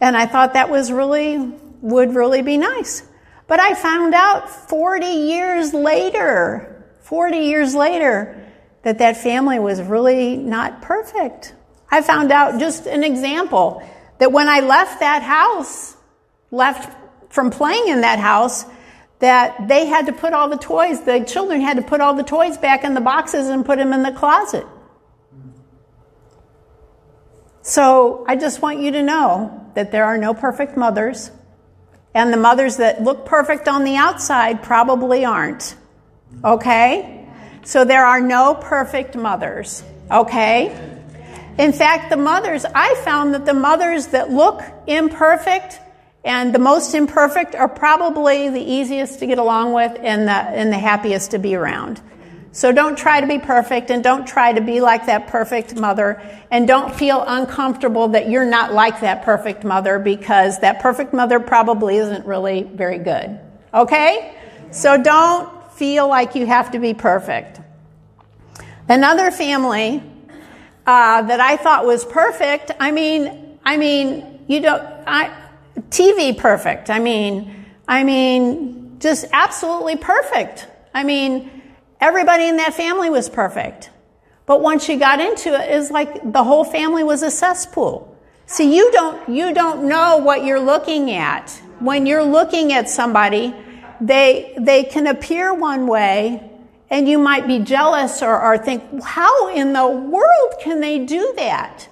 And 0.00 0.16
I 0.16 0.26
thought 0.26 0.54
that 0.54 0.70
was 0.70 0.92
really, 0.92 1.38
would 1.80 2.14
really 2.14 2.42
be 2.42 2.56
nice. 2.56 3.02
But 3.48 3.60
I 3.60 3.74
found 3.74 4.14
out 4.14 4.48
40 4.48 5.06
years 5.06 5.74
later, 5.74 6.86
40 7.00 7.36
years 7.36 7.74
later, 7.74 8.41
that 8.82 8.98
that 8.98 9.16
family 9.16 9.58
was 9.58 9.80
really 9.80 10.36
not 10.36 10.82
perfect. 10.82 11.54
I 11.90 12.02
found 12.02 12.32
out 12.32 12.58
just 12.58 12.86
an 12.86 13.04
example 13.04 13.82
that 14.18 14.32
when 14.32 14.48
I 14.48 14.60
left 14.60 15.00
that 15.00 15.22
house, 15.22 15.96
left 16.50 16.96
from 17.30 17.50
playing 17.50 17.88
in 17.88 18.00
that 18.02 18.18
house, 18.18 18.64
that 19.18 19.68
they 19.68 19.86
had 19.86 20.06
to 20.06 20.12
put 20.12 20.32
all 20.32 20.48
the 20.48 20.56
toys, 20.56 21.02
the 21.02 21.20
children 21.20 21.60
had 21.60 21.76
to 21.76 21.82
put 21.82 22.00
all 22.00 22.14
the 22.14 22.24
toys 22.24 22.58
back 22.58 22.82
in 22.82 22.94
the 22.94 23.00
boxes 23.00 23.48
and 23.48 23.64
put 23.64 23.78
them 23.78 23.92
in 23.92 24.02
the 24.02 24.12
closet. 24.12 24.66
So 27.62 28.24
I 28.26 28.34
just 28.34 28.60
want 28.60 28.80
you 28.80 28.90
to 28.92 29.02
know 29.02 29.70
that 29.74 29.92
there 29.92 30.04
are 30.04 30.18
no 30.18 30.34
perfect 30.34 30.76
mothers. 30.76 31.30
And 32.14 32.32
the 32.32 32.36
mothers 32.36 32.76
that 32.78 33.02
look 33.02 33.24
perfect 33.24 33.68
on 33.68 33.84
the 33.84 33.96
outside 33.96 34.62
probably 34.62 35.24
aren't. 35.24 35.76
Okay? 36.44 37.21
So 37.64 37.84
there 37.84 38.04
are 38.04 38.20
no 38.20 38.54
perfect 38.54 39.16
mothers. 39.16 39.82
Okay? 40.10 40.76
In 41.58 41.72
fact, 41.72 42.10
the 42.10 42.16
mothers, 42.16 42.64
I 42.64 42.94
found 43.04 43.34
that 43.34 43.44
the 43.44 43.54
mothers 43.54 44.08
that 44.08 44.30
look 44.30 44.62
imperfect 44.86 45.80
and 46.24 46.54
the 46.54 46.58
most 46.58 46.94
imperfect 46.94 47.54
are 47.54 47.68
probably 47.68 48.48
the 48.48 48.60
easiest 48.60 49.18
to 49.18 49.26
get 49.26 49.38
along 49.38 49.72
with 49.72 49.98
and 50.00 50.26
the, 50.28 50.32
and 50.32 50.72
the 50.72 50.78
happiest 50.78 51.32
to 51.32 51.38
be 51.38 51.54
around. 51.54 52.00
So 52.52 52.70
don't 52.70 52.96
try 52.96 53.20
to 53.20 53.26
be 53.26 53.38
perfect 53.38 53.90
and 53.90 54.04
don't 54.04 54.26
try 54.26 54.52
to 54.52 54.60
be 54.60 54.80
like 54.80 55.06
that 55.06 55.26
perfect 55.28 55.74
mother 55.74 56.22
and 56.50 56.68
don't 56.68 56.94
feel 56.94 57.24
uncomfortable 57.26 58.08
that 58.08 58.28
you're 58.28 58.44
not 58.44 58.74
like 58.74 59.00
that 59.00 59.22
perfect 59.22 59.64
mother 59.64 59.98
because 59.98 60.60
that 60.60 60.80
perfect 60.80 61.14
mother 61.14 61.40
probably 61.40 61.96
isn't 61.96 62.26
really 62.26 62.62
very 62.62 62.98
good. 62.98 63.40
Okay? 63.72 64.36
So 64.70 65.02
don't 65.02 65.61
feel 65.74 66.08
like 66.08 66.34
you 66.34 66.46
have 66.46 66.70
to 66.72 66.78
be 66.78 66.94
perfect. 66.94 67.60
Another 68.88 69.30
family 69.30 70.02
uh, 70.86 71.22
that 71.22 71.40
I 71.40 71.56
thought 71.56 71.86
was 71.86 72.04
perfect. 72.04 72.72
I 72.80 72.90
mean, 72.90 73.58
I 73.64 73.76
mean, 73.76 74.44
you 74.48 74.60
don't. 74.60 74.82
I, 75.06 75.30
TV 75.90 76.36
perfect. 76.36 76.90
I 76.90 76.98
mean, 76.98 77.66
I 77.86 78.04
mean, 78.04 78.98
just 78.98 79.26
absolutely 79.32 79.96
perfect. 79.96 80.66
I 80.94 81.04
mean, 81.04 81.50
everybody 82.00 82.48
in 82.48 82.56
that 82.56 82.74
family 82.74 83.10
was 83.10 83.28
perfect. 83.28 83.90
But 84.46 84.60
once 84.60 84.88
you 84.88 84.98
got 84.98 85.20
into 85.20 85.54
it, 85.54 85.70
it's 85.70 85.90
like 85.90 86.32
the 86.32 86.44
whole 86.44 86.64
family 86.64 87.04
was 87.04 87.22
a 87.22 87.30
cesspool. 87.30 88.08
See, 88.46 88.76
you 88.76 88.90
don't, 88.92 89.28
you 89.28 89.54
don't 89.54 89.88
know 89.88 90.18
what 90.18 90.44
you're 90.44 90.60
looking 90.60 91.12
at. 91.12 91.50
When 91.78 92.06
you're 92.06 92.24
looking 92.24 92.72
at 92.72 92.88
somebody, 92.88 93.54
they, 94.02 94.54
they 94.58 94.84
can 94.84 95.06
appear 95.06 95.54
one 95.54 95.86
way 95.86 96.50
and 96.90 97.08
you 97.08 97.18
might 97.18 97.46
be 97.46 97.60
jealous 97.60 98.20
or, 98.22 98.38
or 98.38 98.58
think, 98.58 99.02
how 99.02 99.48
in 99.48 99.72
the 99.72 99.88
world 99.88 100.54
can 100.60 100.80
they 100.80 100.98
do 101.06 101.32
that? 101.36 101.88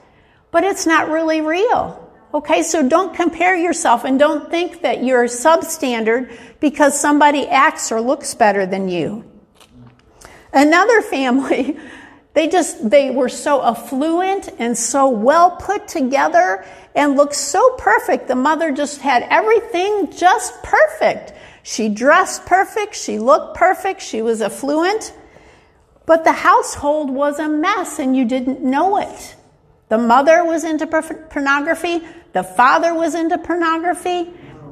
But 0.51 0.65
it's 0.65 0.87
not 0.87 1.09
really 1.09 1.41
real. 1.41 2.07
Okay, 2.35 2.63
so 2.63 2.87
don't 2.87 3.15
compare 3.15 3.57
yourself 3.57 4.05
and 4.05 4.19
don't 4.19 4.51
think 4.51 4.83
that 4.83 5.03
you're 5.03 5.25
substandard 5.25 6.37
because 6.61 6.99
somebody 7.01 7.47
acts 7.47 7.91
or 7.91 8.01
looks 8.01 8.35
better 8.35 8.67
than 8.67 8.89
you. 8.89 9.25
Another 10.53 11.01
family, 11.01 11.79
they 12.35 12.49
just, 12.49 12.91
they 12.91 13.11
were 13.11 13.29
so 13.29 13.63
affluent 13.63 14.51
and 14.59 14.77
so 14.77 15.09
well 15.09 15.53
put 15.53 15.89
together 15.89 16.65
and 16.95 17.17
looked 17.17 17.37
so 17.37 17.77
perfect. 17.77 18.29
The 18.29 18.37
mother 18.37 18.73
just 18.73 19.01
had 19.01 19.23
everything 19.31 20.13
just 20.13 20.63
perfect. 20.63 21.33
She 21.63 21.89
dressed 21.89 22.47
perfect. 22.47 22.95
She 22.95 23.19
looked 23.19 23.57
perfect. 23.57 24.01
She 24.03 24.23
was 24.23 24.41
affluent. 24.41 25.13
But 26.07 26.25
the 26.25 26.33
household 26.33 27.11
was 27.11 27.39
a 27.39 27.49
mess 27.49 27.99
and 27.99 28.17
you 28.17 28.25
didn't 28.25 28.63
know 28.63 28.97
it. 28.97 29.37
The 29.89 29.99
mother 29.99 30.45
was 30.45 30.65
into 30.65 30.87
pornography. 30.87 32.03
The 32.33 32.43
father 32.43 32.95
was 32.95 33.15
into 33.15 33.39
pornography. 33.39 34.31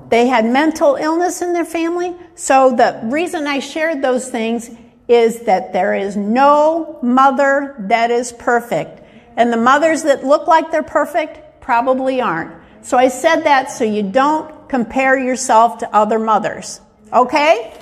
They 0.09 0.27
had 0.27 0.47
mental 0.47 0.97
illness 0.97 1.43
in 1.43 1.53
their 1.53 1.65
family. 1.65 2.15
So 2.35 2.75
the 2.75 3.01
reason 3.05 3.47
I 3.47 3.59
shared 3.59 4.01
those 4.01 4.31
things 4.31 4.71
is 5.07 5.43
that 5.43 5.73
there 5.73 5.95
is 5.95 6.17
no 6.17 6.99
mother 7.03 7.77
that 7.89 8.11
is 8.11 8.33
perfect. 8.33 9.03
And 9.37 9.53
the 9.53 9.57
mothers 9.57 10.03
that 10.05 10.25
look 10.25 10.47
like 10.47 10.71
they're 10.71 10.83
perfect 10.83 11.61
probably 11.61 12.21
aren't. 12.21 12.55
So 12.83 12.97
I 12.97 13.09
said 13.09 13.43
that 13.43 13.71
so 13.71 13.85
you 13.85 14.03
don't 14.03 14.55
compare 14.69 15.19
yourself 15.19 15.79
to 15.79 15.95
other 15.95 16.19
mothers. 16.19 16.81
Okay? 17.13 17.73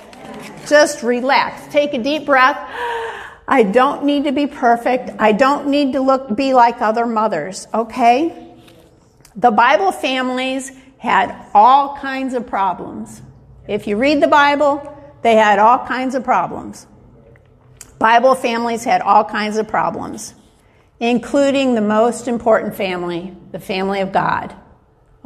Just 0.67 1.03
relax. 1.03 1.71
Take 1.71 1.93
a 1.93 2.01
deep 2.01 2.25
breath. 2.25 2.57
I 3.47 3.63
don't 3.63 4.03
need 4.03 4.25
to 4.25 4.31
be 4.31 4.47
perfect. 4.47 5.11
I 5.19 5.31
don't 5.31 5.67
need 5.67 5.93
to 5.93 6.01
look 6.01 6.35
be 6.35 6.53
like 6.53 6.81
other 6.81 7.05
mothers, 7.05 7.67
okay? 7.73 8.55
The 9.37 9.51
Bible 9.51 9.91
families 9.93 10.71
had 10.97 11.33
all 11.53 11.95
kinds 11.97 12.33
of 12.33 12.45
problems. 12.45 13.21
If 13.67 13.87
you 13.87 13.95
read 13.95 14.21
the 14.21 14.27
Bible, 14.27 14.93
they 15.21 15.35
had 15.35 15.59
all 15.59 15.85
kinds 15.85 16.15
of 16.15 16.23
problems. 16.23 16.87
Bible 17.99 18.35
families 18.35 18.83
had 18.83 19.01
all 19.01 19.23
kinds 19.23 19.57
of 19.57 19.67
problems, 19.67 20.33
including 20.99 21.75
the 21.75 21.81
most 21.81 22.27
important 22.27 22.75
family, 22.75 23.35
the 23.51 23.59
family 23.59 24.01
of 24.01 24.11
God. 24.11 24.55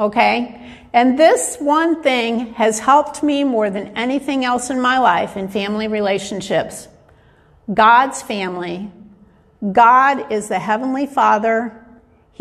Okay? 0.01 0.58
And 0.91 1.17
this 1.17 1.55
one 1.60 2.03
thing 2.03 2.53
has 2.55 2.79
helped 2.79 3.24
me 3.24 3.46
more 3.46 3.70
than 3.70 3.96
anything 3.96 4.43
else 4.43 4.70
in 4.70 4.81
my 4.81 4.98
life 4.98 5.38
in 5.38 5.48
family 5.48 5.88
relationships. 5.88 6.89
God's 7.74 8.22
family. 8.22 8.91
God 9.72 10.34
is 10.34 10.50
the 10.50 10.60
Heavenly 10.60 11.05
Father 11.05 11.81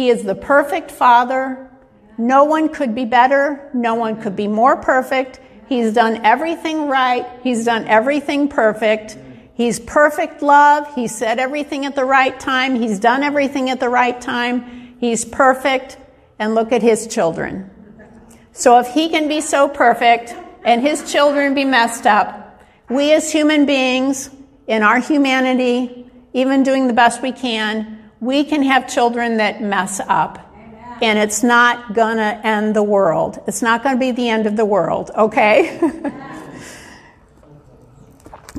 he 0.01 0.09
is 0.09 0.23
the 0.23 0.35
perfect 0.35 0.91
Father. 0.91 1.71
No 2.17 2.45
one 2.45 2.71
could 2.71 2.95
be 2.95 3.05
better. 3.05 3.69
No 3.75 3.97
one 3.97 4.19
could 4.23 4.35
be 4.35 4.49
more 4.49 4.77
perfect. 4.77 5.41
He's 5.69 5.93
done 5.93 6.25
everything 6.25 6.89
right. 6.89 7.27
He's 7.43 7.67
done 7.67 7.87
everything 7.87 8.49
perfect. 8.49 9.19
He's 9.53 9.79
perfect 9.79 10.41
love. 10.41 10.95
He 10.95 11.07
said 11.07 11.39
everything 11.39 11.85
at 11.85 11.95
the 11.95 12.07
right 12.07 12.41
time. 12.41 12.77
He's 12.77 12.99
done 12.99 13.23
everything 13.23 13.69
at 13.69 13.79
the 13.79 13.91
right 13.91 14.19
time. 14.19 14.97
He's 15.01 15.23
perfect. 15.23 15.99
And 16.41 16.57
look 16.57 16.73
at 16.73 16.83
his 16.83 17.07
children. 17.07 17.71
So 18.51 18.81
if 18.81 18.89
he 18.89 19.09
can 19.09 19.29
be 19.29 19.41
so 19.41 19.69
perfect 19.69 20.35
and 20.65 20.83
his 20.83 21.13
children 21.13 21.55
be 21.55 21.65
messed 21.65 22.07
up, 22.07 22.61
we 22.89 23.13
as 23.13 23.31
human 23.31 23.65
beings, 23.65 24.31
in 24.71 24.85
our 24.85 25.01
humanity, 25.01 26.07
even 26.33 26.63
doing 26.63 26.87
the 26.87 26.93
best 26.93 27.23
we 27.23 27.33
can, 27.33 28.09
we 28.21 28.45
can 28.45 28.63
have 28.63 28.89
children 28.89 29.39
that 29.39 29.61
mess 29.61 30.01
up. 30.07 30.39
And 31.03 31.19
it's 31.19 31.43
not 31.43 31.93
gonna 31.93 32.41
end 32.45 32.77
the 32.77 32.83
world. 32.83 33.43
It's 33.49 33.63
not 33.63 33.83
gonna 33.83 33.99
be 33.99 34.13
the 34.13 34.29
end 34.29 34.47
of 34.47 34.57
the 34.57 34.65
world, 34.65 35.11
okay? 35.17 35.81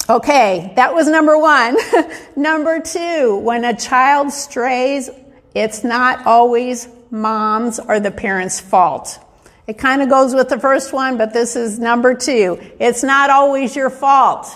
okay, 0.10 0.74
that 0.76 0.94
was 0.94 1.08
number 1.08 1.38
one. 1.38 1.78
number 2.36 2.82
two, 2.82 3.38
when 3.38 3.64
a 3.64 3.74
child 3.74 4.34
strays, 4.34 5.10
it's 5.56 5.86
not 5.86 6.26
always 6.26 6.90
mom's 7.12 7.77
are 7.77 8.00
the 8.00 8.12
parent's 8.12 8.60
fault. 8.60 9.20
It 9.68 9.77
kind 9.77 10.01
of 10.01 10.10
goes 10.10 10.34
with 10.34 10.50
the 10.50 10.60
first 10.60 10.91
one, 10.91 11.18
but 11.18 11.34
this 11.34 11.56
is 11.56 11.77
number 11.77 12.15
two. 12.15 12.60
It's 12.80 13.03
not 13.03 13.30
always 13.30 13.75
your 13.75 13.89
fault. 13.89 14.48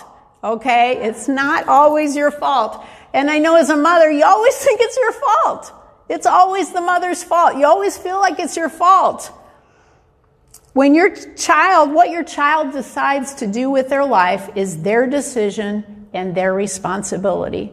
Okay? 0.42 0.96
It's 1.02 1.28
not 1.28 1.68
always 1.68 2.16
your 2.16 2.30
fault. 2.30 2.84
And 3.14 3.30
I 3.30 3.38
know 3.38 3.56
as 3.56 3.70
a 3.70 3.76
mother, 3.76 4.10
you 4.10 4.24
always 4.24 4.56
think 4.64 4.80
it's 4.82 4.96
your 4.96 5.12
fault. 5.12 5.72
It's 6.08 6.26
always 6.26 6.72
the 6.72 6.80
mother's 6.80 7.22
fault. 7.22 7.56
You 7.56 7.66
always 7.66 7.96
feel 7.96 8.18
like 8.18 8.38
it's 8.38 8.56
your 8.56 8.68
fault. 8.68 9.32
When 10.72 10.94
your 10.94 11.14
child, 11.34 11.92
what 11.92 12.10
your 12.10 12.22
child 12.22 12.72
decides 12.72 13.34
to 13.36 13.46
do 13.46 13.70
with 13.70 13.88
their 13.88 14.04
life 14.04 14.50
is 14.56 14.82
their 14.82 15.06
decision 15.06 16.08
and 16.12 16.34
their 16.34 16.52
responsibility. 16.52 17.72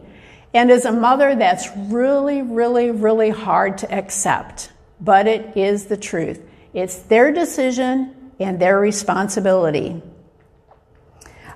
And 0.54 0.70
as 0.70 0.84
a 0.84 0.92
mother, 0.92 1.34
that's 1.34 1.68
really, 1.76 2.42
really, 2.42 2.90
really 2.90 3.30
hard 3.30 3.78
to 3.78 3.92
accept. 3.92 4.70
But 5.04 5.26
it 5.26 5.56
is 5.56 5.86
the 5.86 5.96
truth. 5.96 6.40
It's 6.72 6.96
their 6.96 7.32
decision 7.32 8.32
and 8.40 8.58
their 8.58 8.80
responsibility. 8.80 10.02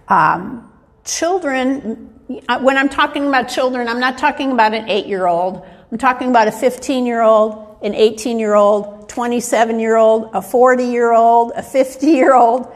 Um, 0.08 0.70
children 1.04 2.18
when 2.60 2.76
I'm 2.76 2.88
talking 2.88 3.26
about 3.26 3.48
children, 3.48 3.88
I'm 3.88 4.00
not 4.00 4.18
talking 4.18 4.52
about 4.52 4.74
an 4.74 4.88
eight 4.88 5.06
year 5.06 5.26
old. 5.26 5.64
I'm 5.90 5.98
talking 5.98 6.28
about 6.28 6.46
a 6.46 6.52
15 6.52 7.06
year 7.06 7.22
old, 7.22 7.78
an 7.82 7.94
18 7.94 8.38
year 8.38 8.54
old, 8.54 9.08
27 9.08 9.80
year 9.80 9.96
old, 9.96 10.30
a 10.34 10.42
40 10.42 10.84
year 10.84 11.12
old, 11.12 11.52
a 11.56 11.62
50 11.62 12.06
year 12.06 12.34
old. 12.34 12.70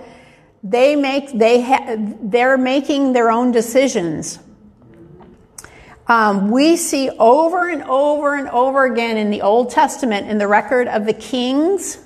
They 0.63 0.97
make, 0.97 1.37
they 1.39 1.61
ha- 1.61 1.97
they're 1.99 2.57
making 2.57 3.13
their 3.13 3.31
own 3.31 3.53
decisions. 3.53 4.39
Um, 6.13 6.51
we 6.51 6.77
see 6.77 7.09
over 7.09 7.71
and 7.71 7.83
over 7.85 8.35
and 8.35 8.47
over 8.51 8.85
again 8.85 9.17
in 9.17 9.31
the 9.31 9.41
Old 9.41 9.71
Testament, 9.71 10.29
in 10.29 10.37
the 10.37 10.47
record 10.47 10.87
of 10.87 11.07
the 11.07 11.15
kings, 11.15 11.99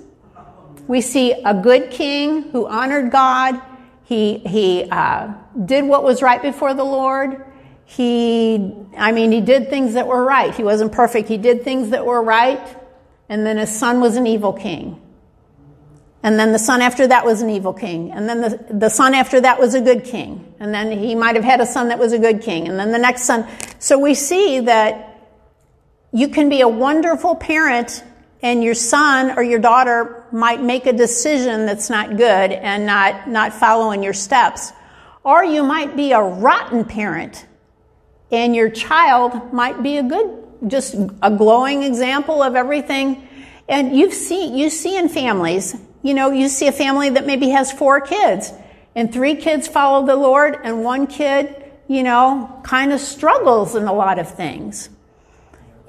we 0.86 1.00
see 1.00 1.32
a 1.32 1.52
good 1.52 1.90
king 1.90 2.42
who 2.42 2.68
honored 2.68 3.10
God 3.10 3.60
he, 4.04 4.38
he 4.38 4.88
uh, 4.92 5.32
did 5.64 5.86
what 5.86 6.04
was 6.04 6.22
right 6.22 6.40
before 6.40 6.72
the 6.72 6.84
Lord. 6.84 7.44
He, 7.84 8.72
I 8.96 9.10
mean, 9.10 9.32
he 9.32 9.40
did 9.40 9.70
things 9.70 9.94
that 9.94 10.06
were 10.06 10.22
right. 10.22 10.54
He 10.54 10.62
wasn't 10.62 10.92
perfect. 10.92 11.28
He 11.28 11.36
did 11.36 11.64
things 11.64 11.90
that 11.90 12.06
were 12.06 12.22
right. 12.22 12.64
And 13.28 13.44
then 13.44 13.56
his 13.56 13.76
son 13.76 14.00
was 14.00 14.14
an 14.14 14.28
evil 14.28 14.52
king. 14.52 15.02
And 16.26 16.40
then 16.40 16.50
the 16.50 16.58
son 16.58 16.82
after 16.82 17.06
that 17.06 17.24
was 17.24 17.40
an 17.40 17.50
evil 17.50 17.72
king. 17.72 18.10
And 18.10 18.28
then 18.28 18.40
the, 18.40 18.66
the 18.68 18.88
son 18.88 19.14
after 19.14 19.40
that 19.42 19.60
was 19.60 19.74
a 19.74 19.80
good 19.80 20.02
king. 20.02 20.56
And 20.58 20.74
then 20.74 20.90
he 20.90 21.14
might 21.14 21.36
have 21.36 21.44
had 21.44 21.60
a 21.60 21.66
son 21.66 21.90
that 21.90 22.00
was 22.00 22.12
a 22.12 22.18
good 22.18 22.42
king. 22.42 22.66
And 22.66 22.76
then 22.76 22.90
the 22.90 22.98
next 22.98 23.22
son. 23.22 23.46
So 23.78 23.96
we 23.96 24.14
see 24.14 24.58
that 24.58 25.20
you 26.12 26.26
can 26.26 26.48
be 26.48 26.62
a 26.62 26.68
wonderful 26.68 27.36
parent 27.36 28.02
and 28.42 28.64
your 28.64 28.74
son 28.74 29.38
or 29.38 29.42
your 29.44 29.60
daughter 29.60 30.24
might 30.32 30.60
make 30.60 30.86
a 30.86 30.92
decision 30.92 31.64
that's 31.64 31.90
not 31.90 32.16
good 32.16 32.50
and 32.50 32.86
not, 32.86 33.28
not 33.28 33.52
following 33.52 34.02
your 34.02 34.12
steps. 34.12 34.72
Or 35.22 35.44
you 35.44 35.62
might 35.62 35.94
be 35.94 36.10
a 36.10 36.20
rotten 36.20 36.84
parent 36.84 37.46
and 38.32 38.56
your 38.56 38.70
child 38.70 39.52
might 39.52 39.80
be 39.80 39.98
a 39.98 40.02
good, 40.02 40.44
just 40.66 40.96
a 41.22 41.30
glowing 41.30 41.84
example 41.84 42.42
of 42.42 42.56
everything. 42.56 43.28
And 43.68 43.96
you 43.96 44.10
see, 44.10 44.58
you 44.58 44.70
see 44.70 44.96
in 44.96 45.08
families, 45.08 45.76
you 46.06 46.14
know, 46.14 46.30
you 46.30 46.48
see 46.48 46.68
a 46.68 46.72
family 46.72 47.10
that 47.10 47.26
maybe 47.26 47.48
has 47.50 47.72
four 47.72 48.00
kids 48.00 48.52
and 48.94 49.12
three 49.12 49.34
kids 49.34 49.68
follow 49.68 50.06
the 50.06 50.16
Lord 50.16 50.58
and 50.62 50.82
one 50.82 51.06
kid, 51.06 51.64
you 51.88 52.02
know, 52.02 52.60
kind 52.64 52.92
of 52.92 53.00
struggles 53.00 53.74
in 53.74 53.84
a 53.84 53.92
lot 53.92 54.18
of 54.18 54.30
things. 54.30 54.88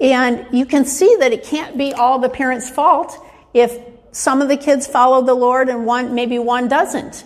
And 0.00 0.46
you 0.52 0.66
can 0.66 0.84
see 0.84 1.16
that 1.20 1.32
it 1.32 1.44
can't 1.44 1.76
be 1.76 1.92
all 1.92 2.18
the 2.18 2.28
parents' 2.28 2.70
fault 2.70 3.18
if 3.54 3.78
some 4.12 4.42
of 4.42 4.48
the 4.48 4.56
kids 4.56 4.86
follow 4.86 5.22
the 5.22 5.34
Lord 5.34 5.68
and 5.68 5.86
one, 5.86 6.14
maybe 6.14 6.38
one 6.38 6.68
doesn't 6.68 7.24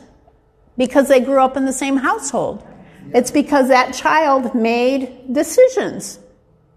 because 0.77 1.09
they 1.09 1.21
grew 1.21 1.41
up 1.41 1.57
in 1.57 1.65
the 1.65 1.73
same 1.73 1.97
household. 1.97 2.67
It's 3.15 3.31
because 3.31 3.69
that 3.69 3.93
child 3.95 4.55
made 4.55 5.33
decisions, 5.33 6.19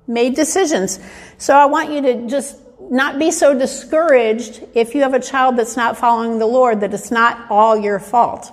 made 0.08 0.36
decisions. 0.36 1.00
So 1.38 1.56
I 1.56 1.66
want 1.66 1.92
you 1.92 2.02
to 2.02 2.28
just 2.28 2.58
not 2.92 3.20
be 3.20 3.32
so 3.32 3.58
discouraged 3.58 4.64
if 4.74 4.96
you 4.96 5.02
have 5.02 5.14
a 5.14 5.20
child 5.20 5.58
that's 5.58 5.76
not 5.76 5.98
following 5.98 6.40
the 6.40 6.46
Lord 6.46 6.82
that 6.82 6.94
it's 6.94 7.12
not 7.12 7.50
all 7.50 7.78
your 7.78 8.00
fault. 8.00 8.52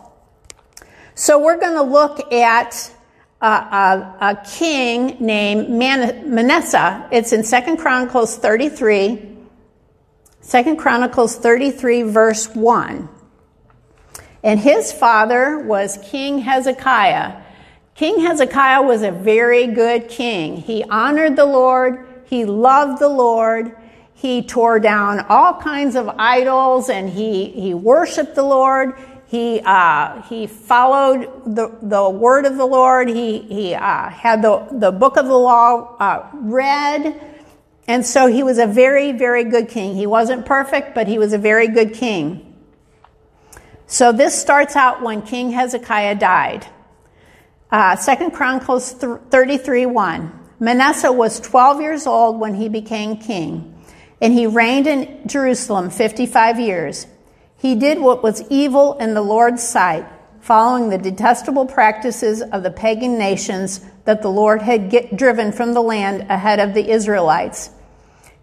So 1.14 1.38
we're 1.38 1.60
going 1.60 1.76
to 1.76 1.82
look 1.82 2.32
at 2.32 2.92
a, 3.40 3.46
a, 3.46 4.16
a 4.20 4.42
king 4.46 5.16
named 5.20 5.68
Man- 5.68 6.34
Manasseh. 6.34 7.08
It's 7.10 7.32
in 7.32 7.44
Second 7.44 7.76
Chronicles 7.78 8.36
33. 8.38 9.28
Second 10.40 10.76
Chronicles 10.76 11.36
33 11.36 12.02
verse 12.02 12.48
1. 12.48 13.08
And 14.42 14.58
his 14.58 14.92
father 14.92 15.58
was 15.58 15.98
King 16.02 16.38
Hezekiah. 16.38 17.42
King 17.94 18.20
Hezekiah 18.20 18.82
was 18.82 19.02
a 19.02 19.12
very 19.12 19.66
good 19.68 20.08
king. 20.08 20.56
He 20.56 20.82
honored 20.84 21.36
the 21.36 21.44
Lord. 21.44 22.06
He 22.24 22.44
loved 22.44 23.00
the 23.00 23.08
Lord. 23.08 23.76
He 24.22 24.40
tore 24.40 24.78
down 24.78 25.26
all 25.28 25.54
kinds 25.54 25.96
of 25.96 26.08
idols 26.16 26.88
and 26.88 27.10
he, 27.10 27.46
he 27.46 27.74
worshiped 27.74 28.36
the 28.36 28.44
Lord. 28.44 28.94
He, 29.26 29.60
uh, 29.64 30.22
he 30.22 30.46
followed 30.46 31.56
the, 31.56 31.76
the 31.82 32.08
word 32.08 32.46
of 32.46 32.56
the 32.56 32.64
Lord. 32.64 33.08
He, 33.08 33.40
he 33.40 33.74
uh, 33.74 34.10
had 34.10 34.40
the, 34.40 34.64
the 34.70 34.92
book 34.92 35.16
of 35.16 35.26
the 35.26 35.36
law 35.36 35.96
uh, 35.96 36.30
read. 36.34 37.20
And 37.88 38.06
so 38.06 38.28
he 38.28 38.44
was 38.44 38.58
a 38.58 38.66
very, 38.68 39.10
very 39.10 39.42
good 39.42 39.68
king. 39.68 39.96
He 39.96 40.06
wasn't 40.06 40.46
perfect, 40.46 40.94
but 40.94 41.08
he 41.08 41.18
was 41.18 41.32
a 41.32 41.38
very 41.38 41.66
good 41.66 41.92
king. 41.92 42.54
So 43.88 44.12
this 44.12 44.40
starts 44.40 44.76
out 44.76 45.02
when 45.02 45.22
King 45.22 45.50
Hezekiah 45.50 46.14
died. 46.14 46.64
Uh, 47.72 47.96
Second 47.96 48.30
Chronicles 48.30 48.92
33 48.92 49.86
1. 49.86 50.38
Manasseh 50.60 51.10
was 51.10 51.40
12 51.40 51.80
years 51.80 52.06
old 52.06 52.38
when 52.38 52.54
he 52.54 52.68
became 52.68 53.16
king, 53.16 53.71
and 54.22 54.32
he 54.32 54.46
reigned 54.46 54.86
in 54.86 55.28
Jerusalem 55.28 55.90
55 55.90 56.58
years. 56.58 57.06
He 57.58 57.74
did 57.74 58.00
what 58.00 58.22
was 58.22 58.42
evil 58.48 58.96
in 58.96 59.12
the 59.12 59.20
Lord's 59.20 59.62
sight, 59.62 60.06
following 60.40 60.88
the 60.88 60.96
detestable 60.96 61.66
practices 61.66 62.40
of 62.40 62.62
the 62.62 62.70
pagan 62.70 63.18
nations 63.18 63.84
that 64.06 64.22
the 64.22 64.30
Lord 64.30 64.62
had 64.62 64.88
get, 64.88 65.14
driven 65.14 65.52
from 65.52 65.74
the 65.74 65.82
land 65.82 66.22
ahead 66.30 66.58
of 66.58 66.72
the 66.72 66.90
Israelites. 66.90 67.68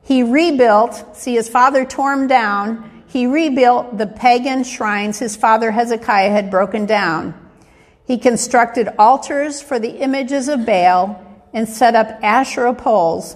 He 0.04 0.22
rebuilt, 0.22 1.18
see, 1.18 1.34
his 1.34 1.50
father 1.50 1.84
tore 1.84 2.14
him 2.14 2.28
down 2.28 3.00
he 3.10 3.26
rebuilt 3.26 3.98
the 3.98 4.06
pagan 4.06 4.64
shrines 4.64 5.18
his 5.18 5.36
father 5.36 5.72
Hezekiah 5.72 6.30
had 6.30 6.52
broken 6.52 6.86
down. 6.86 7.34
He 8.06 8.20
constructed 8.20 8.90
altars 9.00 9.62
for 9.64 9.80
the 9.80 9.98
images 9.98 10.48
of 10.48 10.66
Baal 10.66 11.20
and 11.52 11.68
set 11.68 11.96
up 11.96 12.24
Asherah 12.24 12.76
poles. 12.76 13.36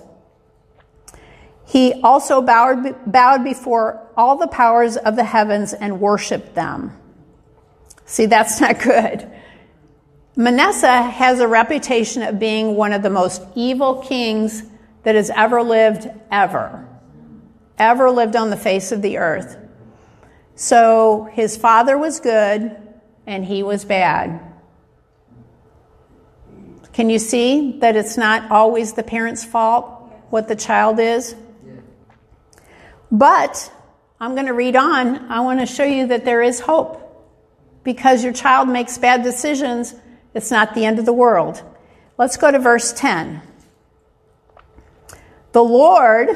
He 1.66 1.94
also 2.02 2.42
bowed, 2.42 3.12
bowed 3.12 3.44
before 3.44 4.08
all 4.18 4.38
the 4.38 4.48
powers 4.48 4.98
of 4.98 5.16
the 5.16 5.24
heavens 5.24 5.74
and 5.74 6.00
worshiped 6.00 6.56
them. 6.56 6.98
See, 8.06 8.26
that's 8.26 8.60
not 8.62 8.80
good. 8.80 9.30
Manasseh 10.36 11.04
has 11.04 11.40
a 11.40 11.48
reputation 11.48 12.24
of 12.24 12.40
being 12.40 12.76
one 12.76 12.92
of 12.92 13.04
the 13.04 13.10
most 13.10 13.44
evil 13.56 14.02
kings 14.02 14.64
that 15.04 15.16
has 15.16 15.30
ever 15.30 15.62
lived, 15.62 16.10
ever. 16.32 16.88
Ever 17.78 18.10
lived 18.10 18.36
on 18.36 18.50
the 18.50 18.58
face 18.58 18.92
of 18.92 19.02
the 19.02 19.18
earth. 19.18 19.58
So 20.56 21.30
his 21.34 21.58
father 21.58 21.98
was 21.98 22.20
good 22.20 22.78
and 23.26 23.46
he 23.46 23.64
was 23.64 23.86
bad. 23.86 24.40
Can 26.94 27.10
you 27.10 27.20
see 27.20 27.80
that 27.80 27.96
it's 27.96 28.18
not 28.18 28.52
always 28.52 28.94
the 28.94 29.04
parent's 29.04 29.44
fault 29.44 29.86
what 30.30 30.48
the 30.48 30.56
child 30.56 31.00
is? 31.00 31.36
But 33.14 33.72
I'm 34.20 34.34
going 34.34 34.48
to 34.48 34.54
read 34.54 34.76
on. 34.76 35.32
I 35.32 35.40
want 35.40 35.62
to 35.62 35.66
show 35.66 35.86
you 35.86 36.08
that 36.08 36.26
there 36.26 36.42
is 36.42 36.60
hope. 36.60 37.00
Because 37.86 38.24
your 38.24 38.34
child 38.34 38.68
makes 38.68 38.98
bad 38.98 39.24
decisions, 39.24 39.96
it's 40.34 40.52
not 40.52 40.74
the 40.74 40.84
end 40.84 41.00
of 41.00 41.06
the 41.06 41.14
world. 41.14 41.64
Let's 42.18 42.36
go 42.36 42.52
to 42.52 42.60
verse 42.60 42.92
10. 42.92 43.42
The 45.54 45.64
Lord 45.64 46.30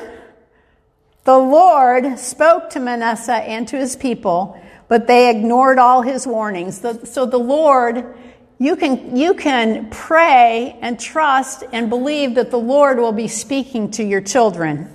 the 1.28 1.38
Lord 1.38 2.18
spoke 2.20 2.70
to 2.70 2.80
Manasseh 2.80 3.34
and 3.34 3.68
to 3.68 3.76
his 3.76 3.98
people, 3.98 4.58
but 4.88 5.08
they 5.08 5.30
ignored 5.30 5.78
all 5.78 6.02
his 6.02 6.26
warnings. 6.26 6.80
So 7.04 7.26
the 7.26 7.38
Lord, 7.38 8.16
you 8.60 8.78
can, 8.78 9.13
you 9.18 9.34
can 9.34 9.90
pray 9.90 10.80
and 10.82 10.98
trust 10.98 11.66
and 11.74 11.90
believe 11.90 12.36
that 12.36 12.50
the 12.50 12.58
Lord 12.58 12.98
will 12.98 13.12
be 13.12 13.28
speaking 13.28 13.92
to 13.92 14.06
your 14.06 14.22
children. 14.22 14.90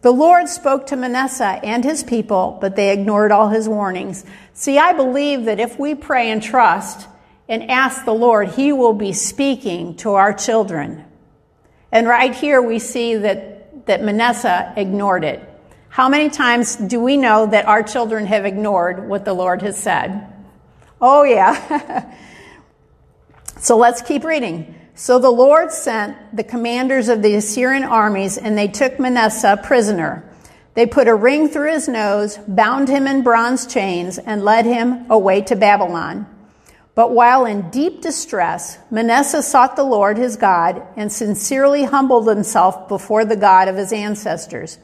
The 0.00 0.12
Lord 0.12 0.48
spoke 0.48 0.86
to 0.86 0.96
Manasseh 0.96 1.60
and 1.62 1.82
his 1.82 2.04
people, 2.04 2.56
but 2.60 2.76
they 2.76 2.92
ignored 2.92 3.32
all 3.32 3.48
his 3.48 3.68
warnings. 3.68 4.24
See, 4.52 4.78
I 4.78 4.92
believe 4.92 5.46
that 5.46 5.58
if 5.58 5.78
we 5.78 5.94
pray 5.94 6.30
and 6.30 6.40
trust 6.40 7.08
and 7.48 7.68
ask 7.70 8.04
the 8.04 8.14
Lord, 8.14 8.50
he 8.50 8.72
will 8.72 8.92
be 8.92 9.12
speaking 9.12 9.96
to 9.96 10.14
our 10.14 10.32
children. 10.32 11.04
And 11.90 12.06
right 12.06 12.34
here 12.34 12.62
we 12.62 12.78
see 12.78 13.16
that, 13.16 13.86
that 13.86 14.02
Manasseh 14.02 14.72
ignored 14.76 15.24
it. 15.24 15.42
How 15.88 16.08
many 16.08 16.28
times 16.28 16.76
do 16.76 17.00
we 17.00 17.16
know 17.16 17.46
that 17.46 17.66
our 17.66 17.82
children 17.82 18.26
have 18.26 18.44
ignored 18.44 19.08
what 19.08 19.24
the 19.24 19.32
Lord 19.32 19.62
has 19.62 19.76
said? 19.76 20.32
Oh, 21.00 21.24
yeah. 21.24 22.14
so 23.58 23.76
let's 23.76 24.02
keep 24.02 24.22
reading. 24.22 24.77
So 25.00 25.20
the 25.20 25.30
Lord 25.30 25.70
sent 25.70 26.34
the 26.36 26.42
commanders 26.42 27.08
of 27.08 27.22
the 27.22 27.36
Assyrian 27.36 27.84
armies, 27.84 28.36
and 28.36 28.58
they 28.58 28.66
took 28.66 28.98
Manasseh 28.98 29.60
prisoner. 29.62 30.28
They 30.74 30.86
put 30.86 31.06
a 31.06 31.14
ring 31.14 31.48
through 31.48 31.70
his 31.70 31.86
nose, 31.86 32.36
bound 32.48 32.88
him 32.88 33.06
in 33.06 33.22
bronze 33.22 33.64
chains, 33.64 34.18
and 34.18 34.44
led 34.44 34.66
him 34.66 35.08
away 35.08 35.42
to 35.42 35.54
Babylon. 35.54 36.26
But 36.96 37.12
while 37.12 37.44
in 37.44 37.70
deep 37.70 38.02
distress, 38.02 38.76
Manasseh 38.90 39.44
sought 39.44 39.76
the 39.76 39.84
Lord 39.84 40.18
his 40.18 40.34
God 40.34 40.82
and 40.96 41.12
sincerely 41.12 41.84
humbled 41.84 42.26
himself 42.26 42.88
before 42.88 43.24
the 43.24 43.36
God 43.36 43.68
of 43.68 43.76
his 43.76 43.92
ancestors. 43.92 44.80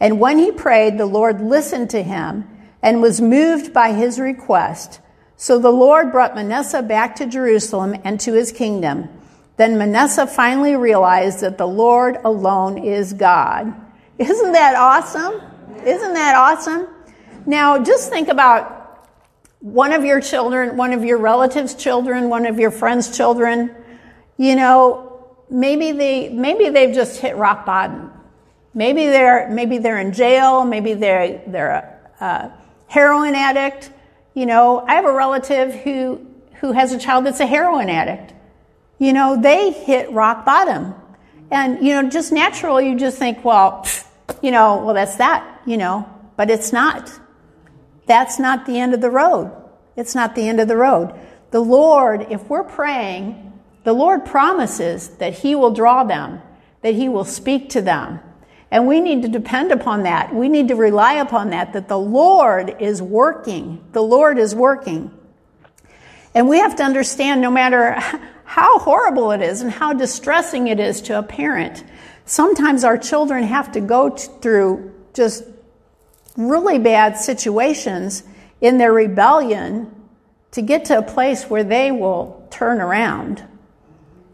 And 0.00 0.18
when 0.18 0.38
he 0.38 0.52
prayed, 0.52 0.96
the 0.96 1.04
Lord 1.04 1.42
listened 1.42 1.90
to 1.90 2.02
him 2.02 2.48
and 2.80 3.02
was 3.02 3.20
moved 3.20 3.74
by 3.74 3.92
his 3.92 4.18
request. 4.18 5.00
So 5.36 5.58
the 5.58 5.70
Lord 5.70 6.12
brought 6.12 6.34
Manasseh 6.34 6.82
back 6.82 7.16
to 7.16 7.26
Jerusalem 7.26 7.94
and 8.04 8.18
to 8.20 8.32
his 8.32 8.52
kingdom. 8.52 9.10
Then 9.60 9.76
Manasseh 9.76 10.26
finally 10.26 10.74
realized 10.74 11.42
that 11.42 11.58
the 11.58 11.66
Lord 11.66 12.16
alone 12.24 12.78
is 12.78 13.12
God. 13.12 13.74
Isn't 14.16 14.52
that 14.52 14.74
awesome? 14.74 15.38
Isn't 15.84 16.14
that 16.14 16.34
awesome? 16.34 16.88
Now, 17.44 17.78
just 17.84 18.08
think 18.08 18.28
about 18.28 19.06
one 19.60 19.92
of 19.92 20.02
your 20.02 20.18
children, 20.22 20.78
one 20.78 20.94
of 20.94 21.04
your 21.04 21.18
relatives' 21.18 21.74
children, 21.74 22.30
one 22.30 22.46
of 22.46 22.58
your 22.58 22.70
friends' 22.70 23.14
children. 23.14 23.74
You 24.38 24.56
know, 24.56 25.28
maybe 25.50 25.92
they 25.92 26.30
maybe 26.30 26.70
they've 26.70 26.94
just 26.94 27.20
hit 27.20 27.36
rock 27.36 27.66
bottom. 27.66 28.10
Maybe 28.72 29.08
they're, 29.08 29.50
maybe 29.50 29.76
they're 29.76 29.98
in 29.98 30.14
jail, 30.14 30.64
maybe 30.64 30.94
they're, 30.94 31.42
they're 31.46 32.00
a, 32.18 32.24
a 32.24 32.52
heroin 32.86 33.34
addict. 33.34 33.90
You 34.32 34.46
know, 34.46 34.86
I 34.88 34.94
have 34.94 35.04
a 35.04 35.12
relative 35.12 35.74
who, 35.74 36.26
who 36.60 36.72
has 36.72 36.94
a 36.94 36.98
child 36.98 37.26
that's 37.26 37.40
a 37.40 37.46
heroin 37.46 37.90
addict. 37.90 38.32
You 39.00 39.14
know, 39.14 39.40
they 39.40 39.72
hit 39.72 40.12
rock 40.12 40.44
bottom. 40.44 40.94
And, 41.50 41.84
you 41.84 41.94
know, 41.94 42.08
just 42.08 42.32
naturally 42.32 42.90
you 42.90 42.98
just 42.98 43.18
think, 43.18 43.42
well, 43.44 43.84
you 44.42 44.50
know, 44.50 44.84
well, 44.84 44.94
that's 44.94 45.16
that, 45.16 45.62
you 45.66 45.78
know, 45.78 46.08
but 46.36 46.50
it's 46.50 46.70
not. 46.72 47.10
That's 48.06 48.38
not 48.38 48.66
the 48.66 48.78
end 48.78 48.92
of 48.92 49.00
the 49.00 49.10
road. 49.10 49.50
It's 49.96 50.14
not 50.14 50.34
the 50.34 50.46
end 50.46 50.60
of 50.60 50.68
the 50.68 50.76
road. 50.76 51.18
The 51.50 51.60
Lord, 51.60 52.26
if 52.30 52.48
we're 52.48 52.62
praying, 52.62 53.58
the 53.84 53.94
Lord 53.94 54.26
promises 54.26 55.08
that 55.16 55.32
He 55.32 55.54
will 55.54 55.72
draw 55.72 56.04
them, 56.04 56.42
that 56.82 56.94
He 56.94 57.08
will 57.08 57.24
speak 57.24 57.70
to 57.70 57.80
them, 57.80 58.20
And 58.70 58.86
we 58.86 59.00
need 59.00 59.22
to 59.22 59.28
depend 59.28 59.72
upon 59.72 60.04
that. 60.04 60.34
We 60.34 60.48
need 60.48 60.68
to 60.68 60.76
rely 60.76 61.14
upon 61.14 61.50
that, 61.50 61.72
that 61.72 61.88
the 61.88 61.98
Lord 61.98 62.76
is 62.78 63.02
working. 63.02 63.84
The 63.92 64.02
Lord 64.02 64.38
is 64.38 64.54
working. 64.54 65.10
And 66.34 66.48
we 66.48 66.58
have 66.58 66.76
to 66.76 66.84
understand 66.84 67.40
no 67.40 67.50
matter 67.50 68.00
how 68.50 68.80
horrible 68.80 69.30
it 69.30 69.40
is 69.40 69.62
and 69.62 69.70
how 69.70 69.92
distressing 69.92 70.66
it 70.66 70.80
is 70.80 71.02
to 71.02 71.16
a 71.16 71.22
parent, 71.22 71.84
sometimes 72.24 72.82
our 72.82 72.98
children 72.98 73.44
have 73.44 73.70
to 73.70 73.80
go 73.80 74.10
through 74.10 74.92
just 75.14 75.44
really 76.36 76.76
bad 76.76 77.16
situations 77.16 78.24
in 78.60 78.76
their 78.76 78.92
rebellion 78.92 79.94
to 80.50 80.62
get 80.62 80.86
to 80.86 80.98
a 80.98 81.02
place 81.02 81.44
where 81.44 81.62
they 81.62 81.92
will 81.92 82.44
turn 82.50 82.80
around. 82.80 83.40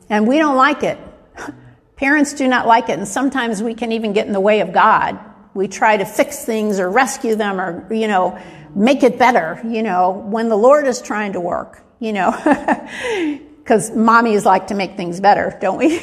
And 0.09 0.27
we 0.27 0.39
don't 0.39 0.57
like 0.57 0.83
it. 0.83 0.99
Parents 1.97 2.33
do 2.33 2.49
not 2.49 2.67
like 2.67 2.89
it, 2.89 2.99
and 2.99 3.07
sometimes 3.07 3.63
we 3.63 3.75
can 3.75 3.93
even 3.93 4.15
get 4.15 4.27
in 4.27 4.33
the 4.33 4.41
way 4.41 4.61
of 4.61 4.73
God. 4.73 5.21
We 5.53 5.69
try 5.69 5.99
to 5.99 6.07
fix 6.07 6.43
things 6.43 6.81
or 6.81 6.89
rescue 6.89 7.35
them 7.35 7.61
or, 7.61 7.93
you 7.93 8.09
know, 8.09 8.39
make 8.75 9.03
it 9.03 9.19
better, 9.19 9.61
you 9.63 9.83
know, 9.83 10.13
when 10.13 10.49
the 10.49 10.57
Lord 10.57 10.87
is 10.87 11.03
trying 11.03 11.35
to 11.35 11.41
work, 11.41 11.83
you 12.01 12.15
know. 12.15 12.33
Because 13.67 13.91
mommies 13.91 14.45
like 14.45 14.69
to 14.69 14.75
make 14.75 14.97
things 14.97 15.19
better, 15.19 15.59
don't 15.61 15.77
we? 15.77 16.01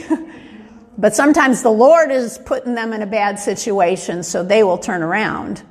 but 0.98 1.16
sometimes 1.16 1.64
the 1.64 1.72
Lord 1.72 2.12
is 2.12 2.38
putting 2.38 2.76
them 2.76 2.92
in 2.92 3.02
a 3.02 3.06
bad 3.08 3.40
situation 3.40 4.24
so 4.24 4.44
they 4.44 4.64
will 4.64 4.78
turn 4.78 5.02
around. 5.02 5.64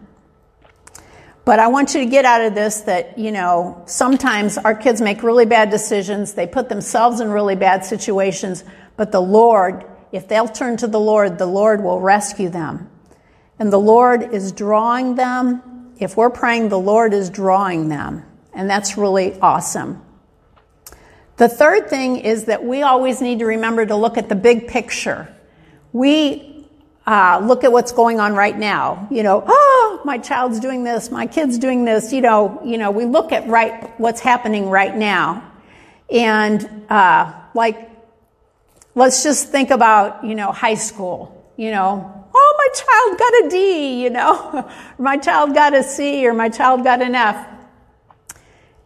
But 1.45 1.59
I 1.59 1.69
want 1.69 1.93
you 1.93 2.01
to 2.01 2.07
get 2.07 2.25
out 2.25 2.41
of 2.41 2.55
this 2.55 2.81
that, 2.83 3.19
you 3.19 3.31
know, 3.31 3.83
sometimes 3.85 4.57
our 4.57 4.75
kids 4.75 5.03
make 5.03 5.23
really 5.23 5.45
bad 5.45 5.69
decisions. 5.69 6.33
They 6.33 6.47
put 6.47 6.71
themselves 6.71 7.21
in 7.21 7.29
really 7.29 7.57
bad 7.57 7.85
situations, 7.85 8.65
but 8.97 9.13
the 9.13 9.21
Lord 9.21 9.85
if 10.13 10.29
they'll 10.29 10.49
turn 10.49 10.77
to 10.77 10.87
the 10.87 11.01
Lord, 11.01 11.39
the 11.39 11.47
Lord 11.47 11.83
will 11.83 12.01
rescue 12.01 12.51
them. 12.51 12.89
And 13.59 13.73
the 13.73 13.81
Lord 13.81 14.35
is 14.35 14.53
drawing 14.53 15.15
them. 15.15 15.95
If 15.99 16.17
we're 16.17 16.31
praying, 16.31 16.69
the 16.69 16.79
Lord 16.79 17.15
is 17.15 17.31
drawing 17.31 17.89
them. 17.89 18.25
And 18.53 18.69
that's 18.69 18.99
really 18.99 19.41
awesome. 19.41 20.03
The 21.43 21.49
third 21.49 21.91
thing 21.91 22.19
is 22.19 22.45
that 22.45 22.65
we 22.65 22.83
always 22.83 23.21
need 23.21 23.41
to 23.41 23.47
remember 23.47 23.85
to 23.85 23.97
look 23.97 24.17
at 24.17 24.29
the 24.29 24.37
big 24.37 24.69
picture. 24.69 25.27
We 25.93 26.69
uh, 27.05 27.41
look 27.43 27.65
at 27.65 27.73
what's 27.73 27.91
going 27.91 28.21
on 28.21 28.35
right 28.35 28.57
now. 28.57 29.09
You 29.11 29.25
know, 29.25 29.43
oh, 29.45 30.01
my 30.05 30.19
child's 30.19 30.61
doing 30.61 30.85
this, 30.85 31.11
my 31.11 31.27
kid's 31.27 31.59
doing 31.59 31.85
this. 31.85 32.13
You 32.13 32.21
know, 32.21 32.61
you 32.65 32.79
know, 32.79 32.93
we 32.93 33.07
look 33.07 33.33
at 33.33 33.49
right 33.49 33.91
what's 33.99 34.21
happening 34.21 34.71
right 34.71 34.97
now, 34.97 35.51
and 36.09 36.87
uh, 36.89 37.33
like 37.55 37.91
Let's 38.95 39.23
just 39.23 39.49
think 39.49 39.71
about, 39.71 40.23
you 40.23 40.35
know, 40.35 40.53
high 40.53 40.75
school, 40.75 41.51
you 41.57 41.71
know, 41.71 42.29
oh, 42.35 42.55
my 42.59 42.69
child 42.75 43.19
got 43.19 43.45
a 43.45 43.49
D, 43.49 44.03
you 44.03 44.11
know, 44.11 44.71
my 44.99 45.17
child 45.17 45.55
got 45.55 45.75
a 45.75 45.83
C 45.83 46.27
or 46.27 46.35
my 46.35 46.51
child 46.51 46.85
got 46.85 47.01
an 47.01 47.15
F. 47.15 47.47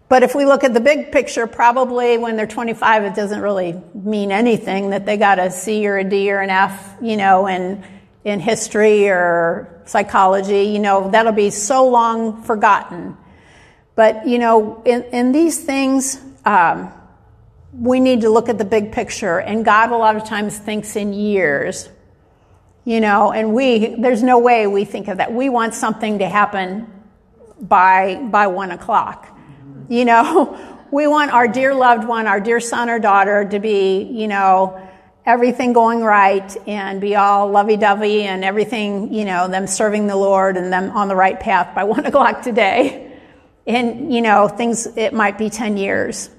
But 0.08 0.22
if 0.22 0.34
we 0.34 0.44
look 0.44 0.62
at 0.62 0.72
the 0.72 0.80
big 0.80 1.10
picture, 1.10 1.46
probably 1.46 2.16
when 2.16 2.36
they're 2.36 2.46
25, 2.46 3.04
it 3.04 3.14
doesn't 3.14 3.40
really 3.40 3.80
mean 3.92 4.30
anything 4.30 4.90
that 4.90 5.04
they 5.04 5.16
got 5.16 5.38
a 5.38 5.50
C 5.50 5.86
or 5.88 5.98
a 5.98 6.04
D 6.04 6.30
or 6.30 6.40
an 6.40 6.50
F, 6.50 6.94
you 7.02 7.16
know, 7.16 7.48
in, 7.48 7.84
in 8.24 8.38
history 8.38 9.08
or 9.08 9.82
psychology, 9.84 10.64
you 10.64 10.78
know, 10.78 11.10
that'll 11.10 11.32
be 11.32 11.50
so 11.50 11.88
long 11.88 12.42
forgotten. 12.42 13.16
But, 13.96 14.28
you 14.28 14.38
know, 14.38 14.82
in, 14.84 15.02
in 15.04 15.32
these 15.32 15.64
things, 15.64 16.20
um, 16.44 16.92
we 17.72 17.98
need 17.98 18.20
to 18.20 18.30
look 18.30 18.48
at 18.48 18.58
the 18.58 18.64
big 18.64 18.92
picture. 18.92 19.40
And 19.40 19.64
God, 19.64 19.90
a 19.90 19.96
lot 19.96 20.16
of 20.16 20.24
times, 20.24 20.56
thinks 20.58 20.96
in 20.96 21.12
years. 21.12 21.88
You 22.84 23.00
know, 23.00 23.32
and 23.32 23.52
we, 23.52 23.96
there's 23.96 24.22
no 24.22 24.38
way 24.38 24.68
we 24.68 24.84
think 24.84 25.08
of 25.08 25.18
that. 25.18 25.32
We 25.32 25.48
want 25.48 25.74
something 25.74 26.20
to 26.20 26.28
happen 26.28 26.86
by, 27.60 28.16
by 28.16 28.46
one 28.46 28.70
o'clock. 28.70 29.35
You 29.88 30.04
know, 30.04 30.86
we 30.90 31.06
want 31.06 31.32
our 31.32 31.48
dear 31.48 31.74
loved 31.74 32.06
one, 32.06 32.26
our 32.26 32.40
dear 32.40 32.60
son 32.60 32.90
or 32.90 32.98
daughter 32.98 33.44
to 33.48 33.58
be, 33.58 34.02
you 34.02 34.28
know, 34.28 34.80
everything 35.24 35.72
going 35.72 36.02
right 36.02 36.56
and 36.68 37.00
be 37.00 37.16
all 37.16 37.50
lovey 37.50 37.76
dovey 37.76 38.22
and 38.22 38.44
everything, 38.44 39.12
you 39.12 39.24
know, 39.24 39.48
them 39.48 39.66
serving 39.66 40.06
the 40.06 40.16
Lord 40.16 40.56
and 40.56 40.72
them 40.72 40.90
on 40.90 41.08
the 41.08 41.16
right 41.16 41.38
path 41.38 41.74
by 41.74 41.84
one 41.96 42.06
o'clock 42.06 42.42
today. 42.42 43.12
And, 43.66 44.14
you 44.14 44.22
know, 44.22 44.46
things, 44.46 44.86
it 44.96 45.12
might 45.12 45.38
be 45.38 45.50
10 45.50 45.76
years. 45.76 46.30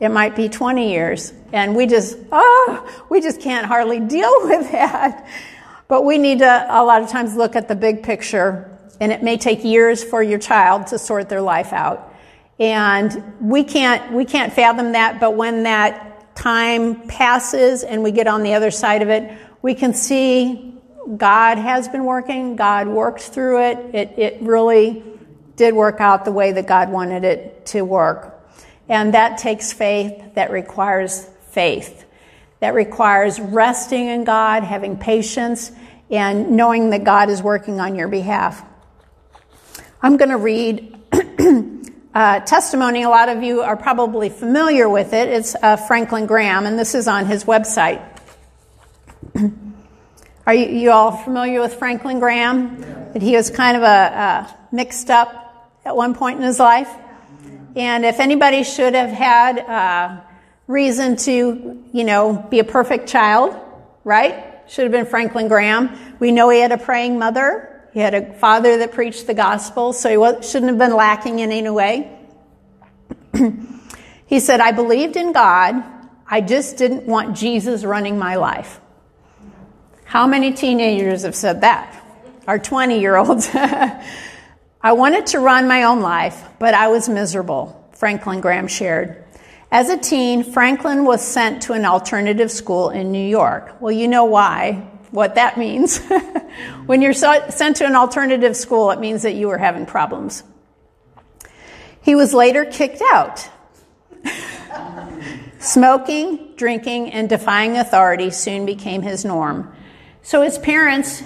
It 0.00 0.10
might 0.10 0.34
be 0.34 0.48
20 0.48 0.90
years. 0.90 1.32
And 1.52 1.76
we 1.76 1.86
just, 1.86 2.18
oh, 2.32 3.04
we 3.08 3.20
just 3.20 3.40
can't 3.40 3.66
hardly 3.66 4.00
deal 4.16 4.32
with 4.42 4.72
that. 4.72 5.26
But 5.88 6.04
we 6.04 6.18
need 6.18 6.40
to 6.40 6.66
a 6.68 6.82
lot 6.82 7.02
of 7.02 7.08
times 7.08 7.36
look 7.36 7.54
at 7.54 7.68
the 7.68 7.76
big 7.76 8.02
picture. 8.02 8.76
And 9.00 9.12
it 9.12 9.22
may 9.22 9.36
take 9.36 9.62
years 9.62 10.02
for 10.02 10.22
your 10.22 10.40
child 10.40 10.88
to 10.88 10.98
sort 10.98 11.28
their 11.28 11.40
life 11.42 11.72
out. 11.72 12.05
And 12.58 13.34
we 13.40 13.64
can't, 13.64 14.12
we 14.12 14.24
can't 14.24 14.52
fathom 14.52 14.92
that. 14.92 15.20
But 15.20 15.36
when 15.36 15.64
that 15.64 16.34
time 16.34 17.06
passes 17.08 17.82
and 17.82 18.02
we 18.02 18.12
get 18.12 18.26
on 18.26 18.42
the 18.42 18.54
other 18.54 18.70
side 18.70 19.02
of 19.02 19.08
it, 19.08 19.36
we 19.62 19.74
can 19.74 19.94
see 19.94 20.74
God 21.16 21.58
has 21.58 21.88
been 21.88 22.04
working. 22.04 22.56
God 22.56 22.88
worked 22.88 23.20
through 23.20 23.62
it. 23.62 23.94
It, 23.94 24.18
it 24.18 24.42
really 24.42 25.02
did 25.56 25.74
work 25.74 26.00
out 26.00 26.24
the 26.24 26.32
way 26.32 26.52
that 26.52 26.66
God 26.66 26.90
wanted 26.90 27.24
it 27.24 27.66
to 27.66 27.82
work. 27.82 28.32
And 28.88 29.14
that 29.14 29.38
takes 29.38 29.72
faith, 29.72 30.34
that 30.34 30.50
requires 30.50 31.28
faith. 31.50 32.04
That 32.60 32.74
requires 32.74 33.38
resting 33.40 34.06
in 34.06 34.24
God, 34.24 34.64
having 34.64 34.96
patience, 34.96 35.72
and 36.10 36.52
knowing 36.52 36.90
that 36.90 37.04
God 37.04 37.28
is 37.30 37.42
working 37.42 37.80
on 37.80 37.96
your 37.96 38.08
behalf. 38.08 38.64
I'm 40.00 40.16
going 40.16 40.30
to 40.30 40.36
read 40.36 40.96
a 42.16 42.40
testimony. 42.40 43.02
A 43.02 43.10
lot 43.10 43.28
of 43.28 43.42
you 43.42 43.60
are 43.60 43.76
probably 43.76 44.30
familiar 44.30 44.88
with 44.88 45.12
it. 45.12 45.28
It's 45.28 45.54
uh, 45.54 45.76
Franklin 45.76 46.24
Graham, 46.24 46.64
and 46.64 46.78
this 46.78 46.94
is 46.94 47.08
on 47.08 47.26
his 47.26 47.44
website. 47.44 48.02
are 50.46 50.54
you, 50.54 50.66
you, 50.66 50.90
all 50.92 51.12
familiar 51.12 51.60
with 51.60 51.74
Franklin 51.74 52.18
Graham? 52.18 52.80
That 53.12 53.20
he 53.20 53.36
was 53.36 53.50
kind 53.50 53.76
of 53.76 53.82
a, 53.82 53.86
a 53.86 54.58
mixed 54.72 55.10
up 55.10 55.70
at 55.84 55.94
one 55.94 56.14
point 56.14 56.38
in 56.38 56.44
his 56.44 56.58
life. 56.58 56.88
And 57.76 58.06
if 58.06 58.18
anybody 58.18 58.64
should 58.64 58.94
have 58.94 59.10
had 59.10 59.58
uh, 59.58 60.20
reason 60.66 61.16
to, 61.16 61.84
you 61.92 62.04
know, 62.04 62.46
be 62.48 62.60
a 62.60 62.64
perfect 62.64 63.10
child, 63.10 63.54
right? 64.04 64.62
Should 64.68 64.84
have 64.84 64.92
been 64.92 65.04
Franklin 65.04 65.48
Graham. 65.48 65.90
We 66.18 66.32
know 66.32 66.48
he 66.48 66.60
had 66.60 66.72
a 66.72 66.78
praying 66.78 67.18
mother. 67.18 67.75
He 67.96 68.02
had 68.02 68.12
a 68.12 68.30
father 68.34 68.76
that 68.76 68.92
preached 68.92 69.26
the 69.26 69.32
gospel, 69.32 69.94
so 69.94 70.10
he 70.10 70.46
shouldn't 70.46 70.68
have 70.68 70.76
been 70.76 70.94
lacking 70.94 71.38
in 71.38 71.50
any 71.50 71.70
way. 71.70 72.14
he 74.26 74.38
said, 74.38 74.60
I 74.60 74.72
believed 74.72 75.16
in 75.16 75.32
God. 75.32 75.82
I 76.26 76.42
just 76.42 76.76
didn't 76.76 77.06
want 77.06 77.34
Jesus 77.34 77.84
running 77.84 78.18
my 78.18 78.34
life. 78.34 78.82
How 80.04 80.26
many 80.26 80.52
teenagers 80.52 81.22
have 81.22 81.34
said 81.34 81.62
that? 81.62 82.04
Our 82.46 82.58
20 82.58 83.00
year 83.00 83.16
olds. 83.16 83.48
I 83.54 84.92
wanted 84.92 85.28
to 85.28 85.40
run 85.40 85.66
my 85.66 85.84
own 85.84 86.00
life, 86.00 86.44
but 86.58 86.74
I 86.74 86.88
was 86.88 87.08
miserable, 87.08 87.88
Franklin 87.92 88.42
Graham 88.42 88.68
shared. 88.68 89.24
As 89.72 89.88
a 89.88 89.96
teen, 89.96 90.44
Franklin 90.44 91.06
was 91.06 91.22
sent 91.22 91.62
to 91.62 91.72
an 91.72 91.86
alternative 91.86 92.50
school 92.50 92.90
in 92.90 93.10
New 93.10 93.26
York. 93.26 93.80
Well, 93.80 93.92
you 93.92 94.06
know 94.06 94.26
why, 94.26 94.86
what 95.16 95.36
that 95.36 95.56
means. 95.56 95.98
when 96.86 97.00
you're 97.00 97.14
sent 97.14 97.76
to 97.76 97.86
an 97.86 97.96
alternative 97.96 98.54
school, 98.54 98.90
it 98.90 99.00
means 99.00 99.22
that 99.22 99.34
you 99.34 99.48
were 99.48 99.56
having 99.56 99.86
problems. 99.86 100.42
He 102.02 102.14
was 102.14 102.34
later 102.34 102.66
kicked 102.66 103.00
out. 103.00 103.48
Smoking, 105.58 106.52
drinking, 106.56 107.12
and 107.12 107.30
defying 107.30 107.78
authority 107.78 108.28
soon 108.28 108.66
became 108.66 109.00
his 109.00 109.24
norm. 109.24 109.74
So 110.20 110.42
his 110.42 110.58
parents 110.58 111.22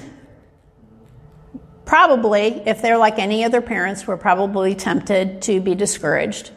probably, 1.85 2.63
if 2.67 2.83
they're 2.83 2.97
like 2.97 3.19
any 3.19 3.43
other 3.43 3.61
parents, 3.61 4.07
were 4.07 4.17
probably 4.17 4.77
tempted 4.77 5.43
to 5.43 5.61
be 5.61 5.75
discouraged 5.75 6.53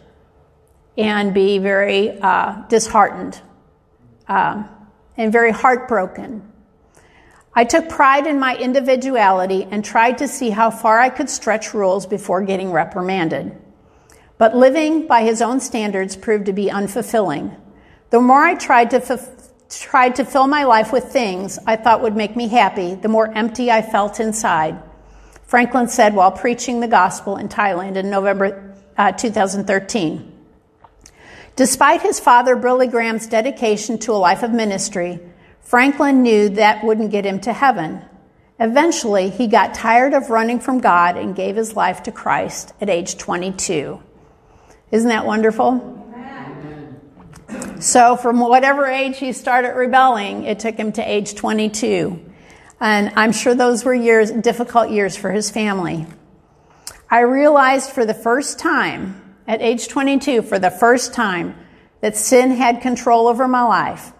and 1.00 1.34
be 1.34 1.58
very 1.58 2.12
uh, 2.22 2.62
disheartened 2.69 3.41
um, 4.28 4.69
and 5.17 5.32
very 5.32 5.52
heartbroken. 5.52 6.53
I 7.56 7.66
took 7.66 7.88
pride 7.88 8.26
in 8.26 8.39
my 8.39 8.56
individuality 8.56 9.68
and 9.70 9.86
tried 9.86 10.18
to 10.18 10.28
see 10.28 10.50
how 10.50 10.72
far 10.72 11.00
I 11.00 11.10
could 11.10 11.30
stretch 11.30 11.74
rules 11.74 12.06
before 12.08 12.42
getting 12.42 12.72
reprimanded. 12.72 13.56
But 14.39 14.56
living 14.56 15.06
by 15.06 15.22
his 15.22 15.42
own 15.42 15.60
standards 15.60 16.16
proved 16.16 16.48
to 16.48 16.54
be 16.54 16.66
unfulfilling. 16.66 17.56
The 18.10 18.20
more 18.20 18.44
I 18.44 18.56
tried 18.56 18.89
to, 18.92 19.04
f- 19.04 19.30
tried 19.70 20.16
to 20.16 20.26
fill 20.26 20.48
my 20.48 20.63
life 20.63 20.92
with 20.92 21.06
things 21.06 21.60
I 21.68 21.76
thought 21.76 22.02
would 22.02 22.16
make 22.16 22.36
me 22.36 22.48
happy, 22.48 22.96
the 22.96 23.08
more 23.08 23.32
empty 23.32 23.70
I 23.70 23.84
felt 23.84 24.20
inside. 24.20 24.82
Franklin 25.46 25.88
said 25.88 26.16
while 26.16 26.32
preaching 26.32 26.80
the 26.80 26.88
gospel 26.88 27.38
in 27.38 27.50
Thailand 27.50 27.96
in 27.96 28.10
November 28.10 28.76
uh, 28.98 29.12
2013. 29.12 30.32
Despite 31.56 32.02
his 32.02 32.20
father, 32.20 32.56
Billy 32.56 32.88
Graham's 32.88 33.28
dedication 33.28 34.00
to 34.00 34.13
a 34.13 34.13
life 34.13 34.42
of 34.42 34.52
ministry, 34.52 35.20
Franklin 35.63 36.21
knew 36.21 36.49
that 36.49 36.84
wouldn't 36.84 37.12
get 37.12 37.26
him 37.26 37.39
to 37.41 37.54
heaven. 37.54 38.02
Eventually, 38.60 39.30
he 39.30 39.47
got 39.47 39.73
tired 39.73 40.13
of 40.13 40.30
running 40.30 40.60
from 40.60 40.80
God 40.80 41.17
and 41.17 41.36
gave 41.36 41.56
his 41.56 41.76
life 41.76 42.04
to 42.04 42.12
Christ 42.12 42.73
at 42.80 42.89
age 42.89 43.17
22. 43.17 44.02
Isn't 44.91 45.10
that 45.10 45.26
wonderful? 45.26 45.99
So, 47.80 48.15
from 48.15 48.39
whatever 48.39 48.86
age 48.86 49.17
he 49.17 49.34
started 49.34 49.73
rebelling, 49.73 50.45
it 50.45 50.60
took 50.60 50.76
him 50.76 50.91
to 50.93 51.02
age 51.02 51.36
22. 51.36 52.32
And 52.80 53.12
I'm 53.15 53.32
sure 53.32 53.56
those 53.56 53.84
were 53.84 53.93
years, 53.93 54.32
difficult 54.32 54.89
years 54.89 55.17
for 55.17 55.32
his 55.32 55.49
family. 55.49 56.06
I 57.10 57.21
realized 57.21 57.91
for 57.91 58.06
the 58.06 58.13
first 58.13 58.60
time, 58.60 59.36
at 59.47 59.62
age 59.62 59.88
22, 59.88 60.43
for 60.43 60.60
the 60.60 60.71
first 60.71 61.13
time, 61.13 61.56
that 62.02 62.15
sin 62.15 62.52
had 62.52 62.82
control 62.82 63.28
over 63.28 63.47
my 63.47 63.63
life. 63.63 64.13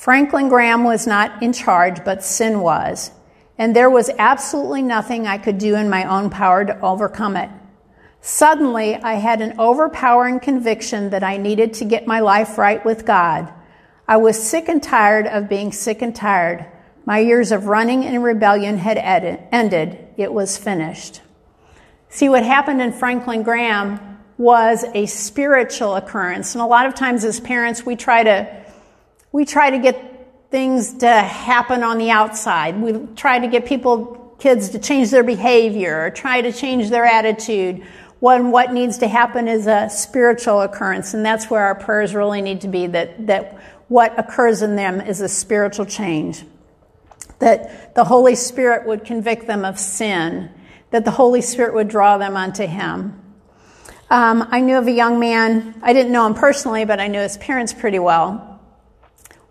Franklin 0.00 0.48
Graham 0.48 0.82
was 0.82 1.06
not 1.06 1.42
in 1.42 1.52
charge, 1.52 2.06
but 2.06 2.24
sin 2.24 2.60
was. 2.60 3.10
And 3.58 3.76
there 3.76 3.90
was 3.90 4.08
absolutely 4.18 4.80
nothing 4.80 5.26
I 5.26 5.36
could 5.36 5.58
do 5.58 5.74
in 5.74 5.90
my 5.90 6.04
own 6.04 6.30
power 6.30 6.64
to 6.64 6.80
overcome 6.80 7.36
it. 7.36 7.50
Suddenly, 8.22 8.96
I 8.96 9.16
had 9.16 9.42
an 9.42 9.60
overpowering 9.60 10.40
conviction 10.40 11.10
that 11.10 11.22
I 11.22 11.36
needed 11.36 11.74
to 11.74 11.84
get 11.84 12.06
my 12.06 12.20
life 12.20 12.56
right 12.56 12.82
with 12.82 13.04
God. 13.04 13.52
I 14.08 14.16
was 14.16 14.42
sick 14.42 14.70
and 14.70 14.82
tired 14.82 15.26
of 15.26 15.50
being 15.50 15.70
sick 15.70 16.00
and 16.00 16.16
tired. 16.16 16.64
My 17.04 17.18
years 17.18 17.52
of 17.52 17.66
running 17.66 18.06
and 18.06 18.24
rebellion 18.24 18.78
had 18.78 18.96
ended. 18.96 19.98
It 20.16 20.32
was 20.32 20.56
finished. 20.56 21.20
See, 22.08 22.30
what 22.30 22.42
happened 22.42 22.80
in 22.80 22.94
Franklin 22.94 23.42
Graham 23.42 24.00
was 24.38 24.82
a 24.94 25.04
spiritual 25.04 25.94
occurrence. 25.94 26.54
And 26.54 26.62
a 26.62 26.66
lot 26.66 26.86
of 26.86 26.94
times 26.94 27.22
as 27.26 27.38
parents, 27.38 27.84
we 27.84 27.96
try 27.96 28.24
to, 28.24 28.59
we 29.32 29.44
try 29.44 29.70
to 29.70 29.78
get 29.78 30.50
things 30.50 30.94
to 30.98 31.08
happen 31.08 31.82
on 31.82 31.98
the 31.98 32.10
outside. 32.10 32.80
We 32.80 33.06
try 33.14 33.38
to 33.38 33.48
get 33.48 33.66
people, 33.66 34.34
kids 34.38 34.70
to 34.70 34.78
change 34.78 35.10
their 35.10 35.22
behavior 35.22 36.06
or 36.06 36.10
try 36.10 36.40
to 36.40 36.52
change 36.52 36.90
their 36.90 37.04
attitude. 37.04 37.84
When 38.18 38.50
what 38.50 38.72
needs 38.72 38.98
to 38.98 39.08
happen 39.08 39.48
is 39.48 39.66
a 39.66 39.88
spiritual 39.88 40.60
occurrence. 40.60 41.14
And 41.14 41.24
that's 41.24 41.48
where 41.48 41.62
our 41.62 41.74
prayers 41.74 42.14
really 42.14 42.42
need 42.42 42.62
to 42.62 42.68
be 42.68 42.86
that, 42.88 43.26
that 43.28 43.58
what 43.88 44.18
occurs 44.18 44.62
in 44.62 44.76
them 44.76 45.00
is 45.00 45.20
a 45.20 45.28
spiritual 45.28 45.86
change. 45.86 46.44
That 47.38 47.94
the 47.94 48.04
Holy 48.04 48.34
Spirit 48.34 48.86
would 48.86 49.04
convict 49.04 49.46
them 49.46 49.64
of 49.64 49.78
sin 49.78 50.50
that 50.90 51.04
the 51.04 51.10
Holy 51.10 51.40
Spirit 51.40 51.74
would 51.74 51.88
draw 51.88 52.18
them 52.18 52.36
unto 52.36 52.66
Him. 52.66 53.16
Um, 54.10 54.48
I 54.50 54.60
knew 54.60 54.76
of 54.76 54.88
a 54.88 54.92
young 54.92 55.20
man, 55.20 55.80
I 55.82 55.92
didn't 55.92 56.10
know 56.10 56.26
him 56.26 56.34
personally, 56.34 56.84
but 56.84 56.98
I 56.98 57.06
knew 57.06 57.20
his 57.20 57.36
parents 57.36 57.72
pretty 57.72 58.00
well. 58.00 58.49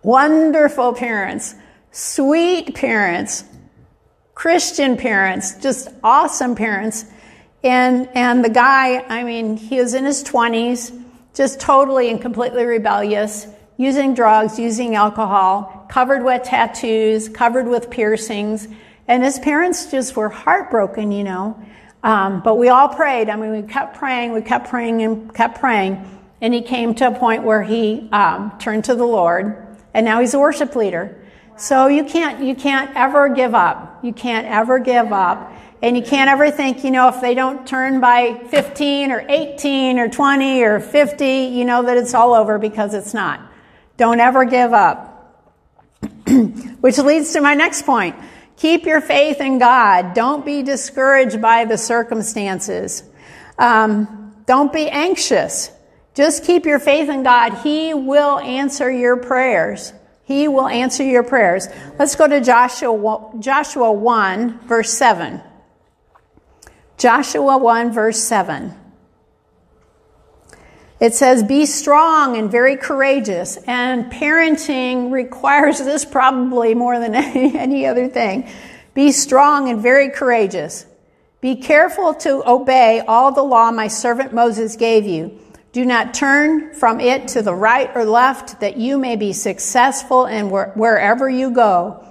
Wonderful 0.03 0.93
parents, 0.93 1.55
sweet 1.91 2.73
parents, 2.75 3.43
Christian 4.33 4.95
parents, 4.95 5.55
just 5.55 5.89
awesome 6.03 6.55
parents. 6.55 7.05
And, 7.63 8.07
and 8.15 8.43
the 8.43 8.49
guy, 8.49 8.99
I 8.99 9.23
mean, 9.23 9.57
he 9.57 9.81
was 9.81 9.93
in 9.93 10.05
his 10.05 10.23
20s, 10.23 10.97
just 11.33 11.59
totally 11.59 12.09
and 12.09 12.21
completely 12.21 12.65
rebellious, 12.65 13.47
using 13.75 14.13
drugs, 14.13 14.57
using 14.57 14.95
alcohol, 14.95 15.85
covered 15.89 16.23
with 16.23 16.43
tattoos, 16.43 17.27
covered 17.27 17.67
with 17.67 17.89
piercings. 17.89 18.69
And 19.09 19.23
his 19.23 19.39
parents 19.39 19.91
just 19.91 20.15
were 20.15 20.29
heartbroken, 20.29 21.11
you 21.11 21.25
know. 21.25 21.61
Um, 22.03 22.41
but 22.41 22.55
we 22.55 22.69
all 22.69 22.87
prayed. 22.87 23.29
I 23.29 23.35
mean, 23.35 23.51
we 23.51 23.61
kept 23.63 23.97
praying, 23.97 24.31
we 24.31 24.41
kept 24.41 24.69
praying 24.69 25.01
and 25.01 25.33
kept 25.33 25.59
praying. 25.59 26.05
And 26.41 26.53
he 26.53 26.61
came 26.61 26.95
to 26.95 27.07
a 27.07 27.11
point 27.11 27.43
where 27.43 27.61
he 27.61 28.07
um, 28.13 28.53
turned 28.59 28.85
to 28.85 28.95
the 28.95 29.05
Lord, 29.05 29.68
and 29.93 30.05
now 30.05 30.19
he's 30.19 30.33
a 30.33 30.39
worship 30.39 30.75
leader. 30.75 31.15
So 31.57 31.87
you 31.87 32.05
can't, 32.05 32.43
you 32.43 32.55
can't 32.55 32.95
ever 32.95 33.29
give 33.29 33.53
up. 33.53 33.99
You 34.03 34.13
can't 34.13 34.47
ever 34.47 34.79
give 34.79 35.11
up. 35.11 35.51
And 35.81 35.95
you 35.95 36.03
can't 36.03 36.29
ever 36.29 36.51
think, 36.51 36.83
you 36.83 36.91
know, 36.91 37.07
if 37.09 37.21
they 37.21 37.33
don't 37.33 37.65
turn 37.65 38.01
by 38.01 38.41
15 38.49 39.11
or 39.11 39.25
18 39.27 39.99
or 39.99 40.09
20 40.09 40.61
or 40.63 40.79
50, 40.79 41.25
you 41.25 41.65
know 41.65 41.83
that 41.83 41.97
it's 41.97 42.13
all 42.13 42.33
over 42.33 42.57
because 42.57 42.93
it's 42.93 43.13
not. 43.13 43.41
Don't 43.95 44.19
ever 44.19 44.45
give 44.45 44.73
up. 44.73 45.41
Which 46.81 46.97
leads 46.97 47.33
to 47.33 47.41
my 47.41 47.53
next 47.53 47.85
point. 47.85 48.15
Keep 48.57 48.85
your 48.85 48.99
faith 48.99 49.39
in 49.39 49.57
God. 49.57 50.13
Don't 50.13 50.45
be 50.45 50.63
discouraged 50.63 51.41
by 51.41 51.63
the 51.63 51.77
circumstances. 51.77 53.03
Um, 53.57 54.35
don't 54.45 54.71
be 54.71 54.89
anxious. 54.89 55.71
Just 56.15 56.43
keep 56.43 56.65
your 56.65 56.79
faith 56.79 57.09
in 57.09 57.23
God. 57.23 57.59
He 57.59 57.93
will 57.93 58.39
answer 58.39 58.91
your 58.91 59.17
prayers. 59.17 59.93
He 60.23 60.47
will 60.47 60.67
answer 60.67 61.03
your 61.03 61.23
prayers. 61.23 61.67
Let's 61.97 62.15
go 62.15 62.27
to 62.27 62.41
Joshua, 62.41 63.31
Joshua 63.39 63.91
1, 63.91 64.59
verse 64.67 64.93
7. 64.93 65.41
Joshua 66.97 67.57
1, 67.57 67.93
verse 67.93 68.21
7. 68.21 68.75
It 70.99 71.13
says, 71.15 71.43
be 71.43 71.65
strong 71.65 72.35
and 72.35 72.51
very 72.51 72.75
courageous. 72.75 73.57
And 73.65 74.11
parenting 74.11 75.11
requires 75.11 75.79
this 75.79 76.03
probably 76.03 76.75
more 76.75 76.99
than 76.99 77.15
any, 77.15 77.85
other 77.85 78.09
thing. 78.09 78.49
Be 78.93 79.11
strong 79.11 79.69
and 79.69 79.81
very 79.81 80.09
courageous. 80.09 80.85
Be 81.41 81.55
careful 81.55 82.13
to 82.15 82.47
obey 82.47 82.99
all 82.99 83.31
the 83.31 83.43
law 83.43 83.71
my 83.71 83.87
servant 83.87 84.33
Moses 84.33 84.75
gave 84.75 85.05
you. 85.05 85.39
Do 85.71 85.85
not 85.85 86.13
turn 86.13 86.73
from 86.73 86.99
it 86.99 87.27
to 87.29 87.41
the 87.41 87.53
right 87.53 87.91
or 87.95 88.03
left 88.03 88.59
that 88.61 88.77
you 88.77 88.97
may 88.97 89.15
be 89.15 89.33
successful 89.33 90.25
in 90.25 90.49
wherever 90.49 91.29
you 91.29 91.51
go. 91.51 92.03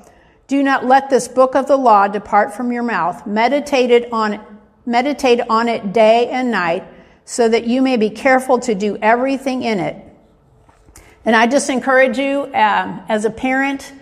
Do 0.46 0.62
not 0.62 0.86
let 0.86 1.10
this 1.10 1.26
book 1.28 1.54
of 1.54 1.66
the 1.66 1.76
law 1.76 2.08
depart 2.08 2.54
from 2.54 2.70
your 2.70 2.84
mouth. 2.84 3.26
Meditate 3.26 3.90
it 3.90 4.12
on, 4.12 4.40
meditate 4.86 5.40
on 5.50 5.68
it 5.68 5.92
day 5.92 6.28
and 6.28 6.50
night 6.50 6.84
so 7.24 7.48
that 7.48 7.66
you 7.66 7.82
may 7.82 7.96
be 7.96 8.10
careful 8.10 8.58
to 8.60 8.74
do 8.74 8.96
everything 9.02 9.62
in 9.62 9.80
it. 9.80 10.04
And 11.24 11.36
I 11.36 11.46
just 11.46 11.68
encourage 11.68 12.16
you 12.16 12.44
um, 12.54 13.02
as 13.08 13.26
a 13.26 13.30
parent 13.30 13.92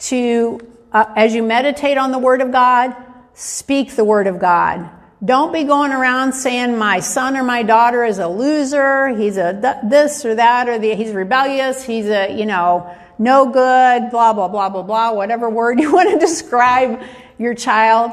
to, 0.00 0.60
uh, 0.92 1.06
as 1.16 1.34
you 1.34 1.42
meditate 1.42 1.96
on 1.96 2.10
the 2.10 2.18
Word 2.18 2.42
of 2.42 2.52
God, 2.52 2.94
speak 3.32 3.96
the 3.96 4.04
Word 4.04 4.26
of 4.26 4.38
God. 4.38 4.90
Don't 5.24 5.52
be 5.52 5.64
going 5.64 5.92
around 5.92 6.34
saying 6.34 6.76
my 6.76 7.00
son 7.00 7.36
or 7.36 7.42
my 7.42 7.62
daughter 7.62 8.04
is 8.04 8.18
a 8.18 8.28
loser, 8.28 9.08
he's 9.08 9.36
a 9.36 9.58
th- 9.58 9.90
this 9.90 10.24
or 10.24 10.34
that, 10.34 10.68
or 10.68 10.78
the, 10.78 10.94
he's 10.94 11.12
rebellious, 11.12 11.82
he's 11.82 12.06
a, 12.06 12.36
you 12.36 12.44
know, 12.44 12.94
no 13.18 13.46
good, 13.46 14.10
blah, 14.10 14.32
blah, 14.32 14.48
blah, 14.48 14.68
blah, 14.68 14.82
blah, 14.82 15.12
whatever 15.12 15.48
word 15.48 15.80
you 15.80 15.92
want 15.92 16.10
to 16.10 16.18
describe 16.18 17.02
your 17.38 17.54
child. 17.54 18.12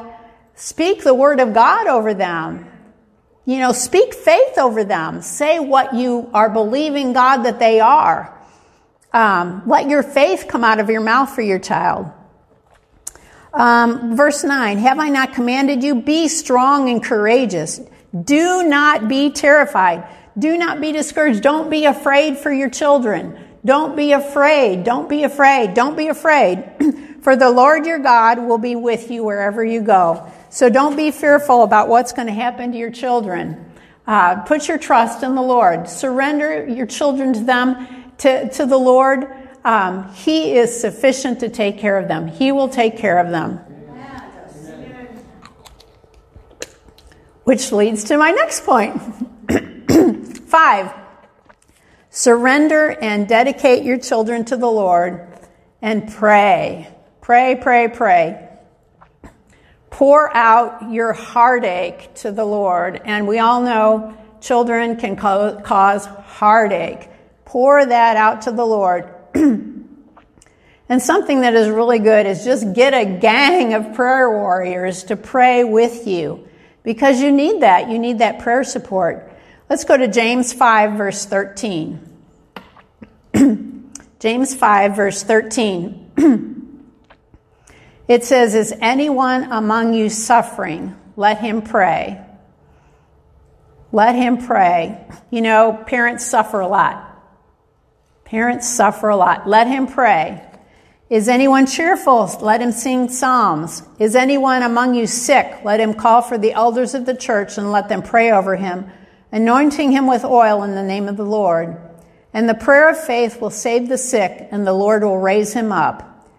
Speak 0.56 1.04
the 1.04 1.14
Word 1.14 1.40
of 1.40 1.54
God 1.54 1.88
over 1.88 2.14
them. 2.14 2.68
You 3.46 3.60
know, 3.60 3.72
speak 3.72 4.14
faith 4.14 4.58
over 4.58 4.84
them. 4.84 5.22
Say 5.22 5.60
what 5.60 5.96
you 5.96 6.30
are 6.34 6.50
believing 6.50 7.14
God 7.14 7.38
that 7.44 7.58
they 7.58 7.80
are. 7.80 8.38
Um, 9.12 9.64
let 9.66 9.90
your 9.90 10.04
faith 10.04 10.46
come 10.48 10.64
out 10.64 10.80
of 10.80 10.90
your 10.90 11.02
mouth 11.02 11.34
for 11.34 11.42
your 11.42 11.60
child. 11.60 12.12
Um, 13.54 14.16
verse 14.16 14.44
9 14.44 14.78
Have 14.78 15.00
I 15.00 15.10
not 15.10 15.34
commanded 15.34 15.84
you? 15.84 15.96
Be 15.96 16.28
strong 16.28 16.90
and 16.90 17.04
courageous. 17.04 17.80
Do 18.24 18.64
not 18.64 19.08
be 19.08 19.32
terrified. 19.32 20.08
Do 20.38 20.58
not 20.58 20.80
be 20.80 20.92
discouraged. 20.92 21.42
Don't 21.42 21.70
be 21.70 21.86
afraid 21.86 22.38
for 22.38 22.52
your 22.52 22.70
children. 22.70 23.38
Don't 23.64 23.96
be 23.96 24.14
afraid. 24.14 24.84
Don't 24.84 25.10
be 25.10 25.24
afraid. 25.24 25.74
Don't 25.74 25.96
be 25.96 26.08
afraid. 26.08 26.64
for 27.22 27.36
the 27.36 27.50
Lord 27.50 27.86
your 27.86 28.00
God 28.00 28.40
will 28.40 28.58
be 28.58 28.76
with 28.76 29.12
you 29.12 29.24
wherever 29.24 29.64
you 29.64 29.82
go. 29.82 30.32
So 30.50 30.70
don't 30.70 30.96
be 30.96 31.12
fearful 31.12 31.64
about 31.64 31.88
what's 31.88 32.12
going 32.12 32.28
to 32.28 32.34
happen 32.34 32.72
to 32.72 32.78
your 32.78 32.92
children. 32.92 33.72
Uh, 34.08 34.42
put 34.42 34.68
your 34.68 34.78
trust 34.78 35.24
in 35.24 35.36
the 35.36 35.42
Lord. 35.42 35.88
Surrender 35.88 36.68
your 36.68 36.88
children 36.88 37.34
to 37.34 37.40
them, 37.42 37.88
to, 38.20 38.50
to 38.50 38.66
the 38.66 38.78
Lord. 38.78 39.28
Um, 39.64 40.12
he 40.14 40.58
is 40.58 40.80
sufficient 40.80 41.40
to 41.42 41.50
take 41.50 41.78
care 41.78 41.98
of 41.98 42.08
them. 42.08 42.28
He 42.28 42.52
will 42.52 42.70
take 42.70 42.98
care 42.98 43.20
of 43.20 43.30
them. 43.30 43.60
Which 47.44 47.72
leads 47.72 48.06
to 48.06 48.18
my 48.18 48.32
next 48.32 48.66
point. 48.66 49.02
Five, 50.48 50.94
surrender 52.10 52.90
and 52.90 53.28
dedicate 53.28 53.84
your 53.84 53.98
children 53.98 54.46
to 54.46 54.58
the 54.58 54.70
Lord 54.70 55.28
and 55.82 56.12
pray. 56.12 56.88
Pray, 57.22 57.58
pray, 57.62 57.88
pray. 57.88 58.48
Pour 59.90 60.36
out 60.36 60.92
your 60.92 61.14
heartache 61.14 62.14
to 62.16 62.32
the 62.32 62.46
Lord. 62.46 63.02
And 63.06 63.28
we 63.28 63.40
all 63.40 63.62
know 63.62 64.18
children 64.40 64.96
can 64.96 65.16
co- 65.16 65.60
cause 65.64 66.06
heartache. 66.06 67.10
Pour 67.46 67.86
that 67.86 68.18
out 68.18 68.44
to 68.44 68.52
the 68.52 68.66
Lord. 68.66 69.14
And 70.92 71.02
something 71.02 71.40
that 71.40 71.54
is 71.54 71.70
really 71.70 72.00
good 72.00 72.26
is 72.26 72.44
just 72.44 72.74
get 72.74 72.94
a 72.94 73.06
gang 73.06 73.74
of 73.74 73.94
prayer 73.94 74.30
warriors 74.30 75.06
to 75.06 75.16
pray 75.16 75.64
with 75.64 76.06
you 76.06 76.46
because 76.84 77.22
you 77.22 77.32
need 77.32 77.62
that. 77.62 77.90
You 77.90 77.98
need 77.98 78.20
that 78.20 78.40
prayer 78.40 78.66
support. 78.66 79.32
Let's 79.70 79.86
go 79.86 79.96
to 79.96 80.10
James 80.10 80.52
5, 80.52 80.98
verse 80.98 81.24
13. 81.24 82.10
James 84.20 84.54
5, 84.54 84.96
verse 84.98 85.24
13. 85.24 86.12
It 88.10 88.26
says, 88.26 88.56
Is 88.56 88.74
anyone 88.82 89.54
among 89.54 89.94
you 89.94 90.10
suffering? 90.10 90.98
Let 91.16 91.38
him 91.38 91.62
pray. 91.62 92.20
Let 93.94 94.16
him 94.16 94.46
pray. 94.46 95.06
You 95.30 95.40
know, 95.40 95.82
parents 95.88 96.26
suffer 96.26 96.60
a 96.60 96.68
lot. 96.68 97.08
Parents 98.26 98.68
suffer 98.68 99.08
a 99.08 99.16
lot. 99.16 99.48
Let 99.48 99.68
him 99.68 99.88
pray. 99.88 100.46
Is 101.12 101.28
anyone 101.28 101.66
cheerful? 101.66 102.26
Let 102.40 102.62
him 102.62 102.72
sing 102.72 103.10
psalms. 103.10 103.84
Is 104.00 104.16
anyone 104.16 104.62
among 104.64 104.96
you 104.96 105.08
sick? 105.08 105.60
Let 105.66 105.82
him 105.82 105.94
call 105.94 106.22
for 106.22 106.38
the 106.38 106.54
elders 106.54 106.94
of 106.94 107.06
the 107.06 107.14
church 107.14 107.58
and 107.58 107.70
let 107.70 107.90
them 107.90 108.02
pray 108.02 108.32
over 108.32 108.56
him, 108.56 108.90
anointing 109.30 109.92
him 109.92 110.08
with 110.08 110.24
oil 110.24 110.64
in 110.64 110.74
the 110.74 110.82
name 110.82 111.10
of 111.10 111.18
the 111.18 111.26
Lord. 111.26 111.76
And 112.34 112.48
the 112.48 112.54
prayer 112.54 112.90
of 112.90 112.98
faith 112.98 113.42
will 113.42 113.50
save 113.50 113.90
the 113.90 113.98
sick, 113.98 114.48
and 114.52 114.66
the 114.66 114.72
Lord 114.72 115.04
will 115.04 115.18
raise 115.18 115.52
him 115.52 115.74
up. 115.74 116.30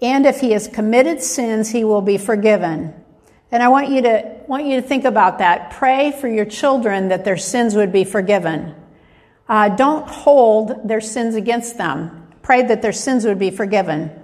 And 0.00 0.24
if 0.24 0.38
he 0.38 0.52
has 0.52 0.68
committed 0.68 1.20
sins, 1.20 1.68
he 1.68 1.82
will 1.82 2.00
be 2.00 2.16
forgiven. 2.16 2.94
And 3.50 3.64
I 3.64 3.68
want 3.68 3.88
you 3.88 4.02
to, 4.02 4.42
want 4.46 4.64
you 4.64 4.80
to 4.80 4.86
think 4.86 5.04
about 5.04 5.38
that. 5.38 5.72
Pray 5.72 6.12
for 6.12 6.28
your 6.28 6.44
children 6.44 7.08
that 7.08 7.24
their 7.24 7.36
sins 7.36 7.74
would 7.74 7.92
be 7.92 8.04
forgiven. 8.04 8.76
Uh, 9.48 9.70
don't 9.70 10.08
hold 10.08 10.86
their 10.86 11.00
sins 11.00 11.34
against 11.34 11.78
them. 11.78 12.28
Pray 12.42 12.62
that 12.62 12.80
their 12.80 12.92
sins 12.92 13.24
would 13.24 13.40
be 13.40 13.50
forgiven. 13.50 14.19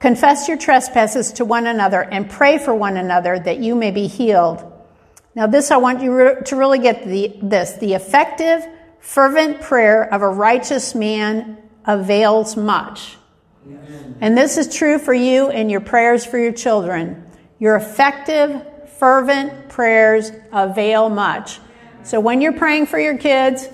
Confess 0.00 0.48
your 0.48 0.56
trespasses 0.56 1.32
to 1.34 1.44
one 1.44 1.66
another 1.66 2.02
and 2.02 2.28
pray 2.28 2.56
for 2.56 2.74
one 2.74 2.96
another 2.96 3.38
that 3.38 3.58
you 3.58 3.74
may 3.74 3.90
be 3.90 4.06
healed. 4.06 4.64
Now, 5.34 5.46
this 5.46 5.70
I 5.70 5.76
want 5.76 6.02
you 6.02 6.38
to 6.44 6.56
really 6.56 6.78
get 6.78 7.04
the, 7.04 7.36
this. 7.42 7.74
The 7.74 7.94
effective, 7.94 8.66
fervent 8.98 9.60
prayer 9.60 10.12
of 10.12 10.22
a 10.22 10.28
righteous 10.28 10.94
man 10.94 11.58
avails 11.84 12.56
much. 12.56 13.16
Amen. 13.66 14.16
And 14.22 14.36
this 14.36 14.56
is 14.56 14.74
true 14.74 14.98
for 14.98 15.14
you 15.14 15.50
and 15.50 15.70
your 15.70 15.82
prayers 15.82 16.24
for 16.24 16.38
your 16.38 16.52
children. 16.52 17.30
Your 17.58 17.76
effective, 17.76 18.66
fervent 18.98 19.68
prayers 19.68 20.32
avail 20.50 21.10
much. 21.10 21.60
So 22.04 22.20
when 22.20 22.40
you're 22.40 22.54
praying 22.54 22.86
for 22.86 22.98
your 22.98 23.18
kids, 23.18 23.68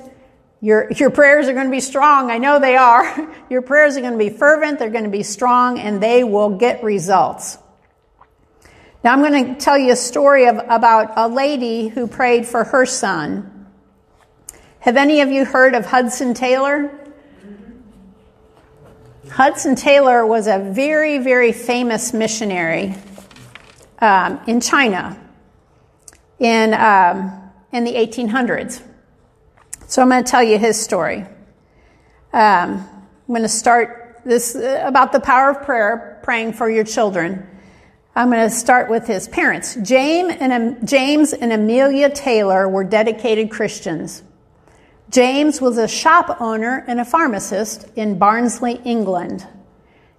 your, 0.61 0.91
your 0.93 1.11
prayers 1.11 1.49
are 1.49 1.53
going 1.53 1.67
to 1.67 1.71
be 1.71 1.81
strong. 1.81 2.31
I 2.31 2.39
know 2.39 2.59
they 2.59 2.77
are. 2.77 3.29
Your 3.51 3.63
prayers 3.63 3.97
are 3.97 4.01
going 4.01 4.15
to 4.15 4.19
be 4.19 4.31
fervent, 4.31 4.79
they're 4.79 4.91
going 4.91 5.05
to 5.05 5.11
be 5.11 5.23
strong, 5.23 5.79
and 5.79 6.03
they 6.03 6.25
will 6.25 6.51
get 6.51 6.83
results. 6.83 7.59
Now, 9.05 9.13
I'm 9.13 9.21
going 9.21 9.55
to 9.55 9.61
tell 9.61 9.79
you 9.79 9.93
a 9.93 9.97
story 9.97 10.49
of, 10.49 10.57
about 10.69 11.13
a 11.17 11.29
lady 11.29 11.89
who 11.89 12.09
prayed 12.09 12.47
for 12.47 12.65
her 12.65 12.87
son. 12.87 13.69
Have 14.81 14.97
any 14.97 15.21
of 15.21 15.31
you 15.31 15.45
heard 15.45 15.75
of 15.75 15.87
Hudson 15.87 16.35
Taylor? 16.35 16.91
Hudson 19.31 19.77
Taylor 19.77 20.25
was 20.27 20.47
a 20.47 20.59
very, 20.59 21.19
very 21.19 21.53
famous 21.53 22.13
missionary 22.13 22.95
um, 24.01 24.41
in 24.47 24.61
China 24.61 25.17
in, 26.39 26.75
um, 26.75 27.51
in 27.73 27.85
the 27.85 27.95
1800s. 27.95 28.83
So 29.89 30.03
I'm 30.03 30.09
going 30.09 30.25
to 30.25 30.29
tell 30.29 30.43
you 30.43 30.59
his 30.59 30.81
story. 30.81 31.21
Um, 32.33 32.89
I'm 33.23 33.29
going 33.29 33.43
to 33.43 33.49
start 33.49 34.21
this 34.25 34.57
uh, 34.57 34.83
about 34.85 35.13
the 35.13 35.21
power 35.21 35.51
of 35.51 35.63
prayer, 35.63 36.19
praying 36.25 36.55
for 36.55 36.69
your 36.69 36.83
children. 36.83 37.47
I'm 38.17 38.29
going 38.31 38.49
to 38.49 38.55
start 38.55 38.91
with 38.91 39.07
his 39.07 39.29
parents. 39.29 39.77
James 39.77 40.35
and, 40.41 40.89
James 40.89 41.33
and 41.33 41.53
Amelia 41.53 42.11
Taylor 42.11 42.69
were 42.69 42.83
dedicated 42.83 43.51
Christians. 43.51 44.25
James 45.09 45.61
was 45.61 45.79
a 45.79 45.87
shop 45.87 46.41
owner 46.41 46.85
and 46.89 47.01
a 47.01 47.05
pharmacist 47.05 47.87
in 47.95 48.19
Barnsley, 48.19 48.81
England. 48.85 49.47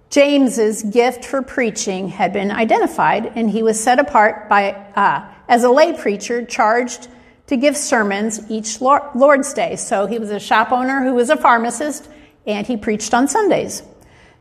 James's 0.08 0.82
gift 0.82 1.26
for 1.26 1.42
preaching 1.42 2.08
had 2.08 2.32
been 2.32 2.50
identified, 2.50 3.32
and 3.34 3.50
he 3.50 3.62
was 3.62 3.78
set 3.78 3.98
apart 3.98 4.48
by 4.48 4.72
uh, 4.72 5.30
as 5.46 5.64
a 5.64 5.70
lay 5.70 5.92
preacher 5.92 6.42
charged 6.46 7.08
to 7.48 7.56
give 7.56 7.76
sermons 7.76 8.40
each 8.50 8.80
Lord's 8.80 9.52
Day. 9.52 9.76
So 9.76 10.06
he 10.06 10.18
was 10.18 10.30
a 10.30 10.40
shop 10.40 10.70
owner 10.72 11.02
who 11.02 11.14
was 11.14 11.30
a 11.30 11.36
pharmacist, 11.36 12.08
and 12.46 12.66
he 12.66 12.76
preached 12.76 13.12
on 13.12 13.28
Sundays. 13.28 13.82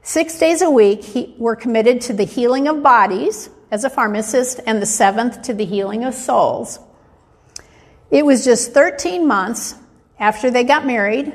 Six 0.03 0.37
days 0.39 0.61
a 0.61 0.69
week, 0.69 1.03
he 1.03 1.35
were 1.37 1.55
committed 1.55 2.01
to 2.01 2.13
the 2.13 2.23
healing 2.23 2.67
of 2.67 2.83
bodies 2.83 3.49
as 3.71 3.83
a 3.83 3.89
pharmacist, 3.89 4.59
and 4.65 4.81
the 4.81 4.85
seventh 4.85 5.41
to 5.43 5.53
the 5.53 5.65
healing 5.65 6.03
of 6.03 6.13
souls. 6.13 6.79
It 8.09 8.25
was 8.25 8.45
just 8.45 8.73
13 8.73 9.27
months 9.27 9.75
after 10.19 10.49
they 10.49 10.63
got 10.63 10.85
married 10.85 11.33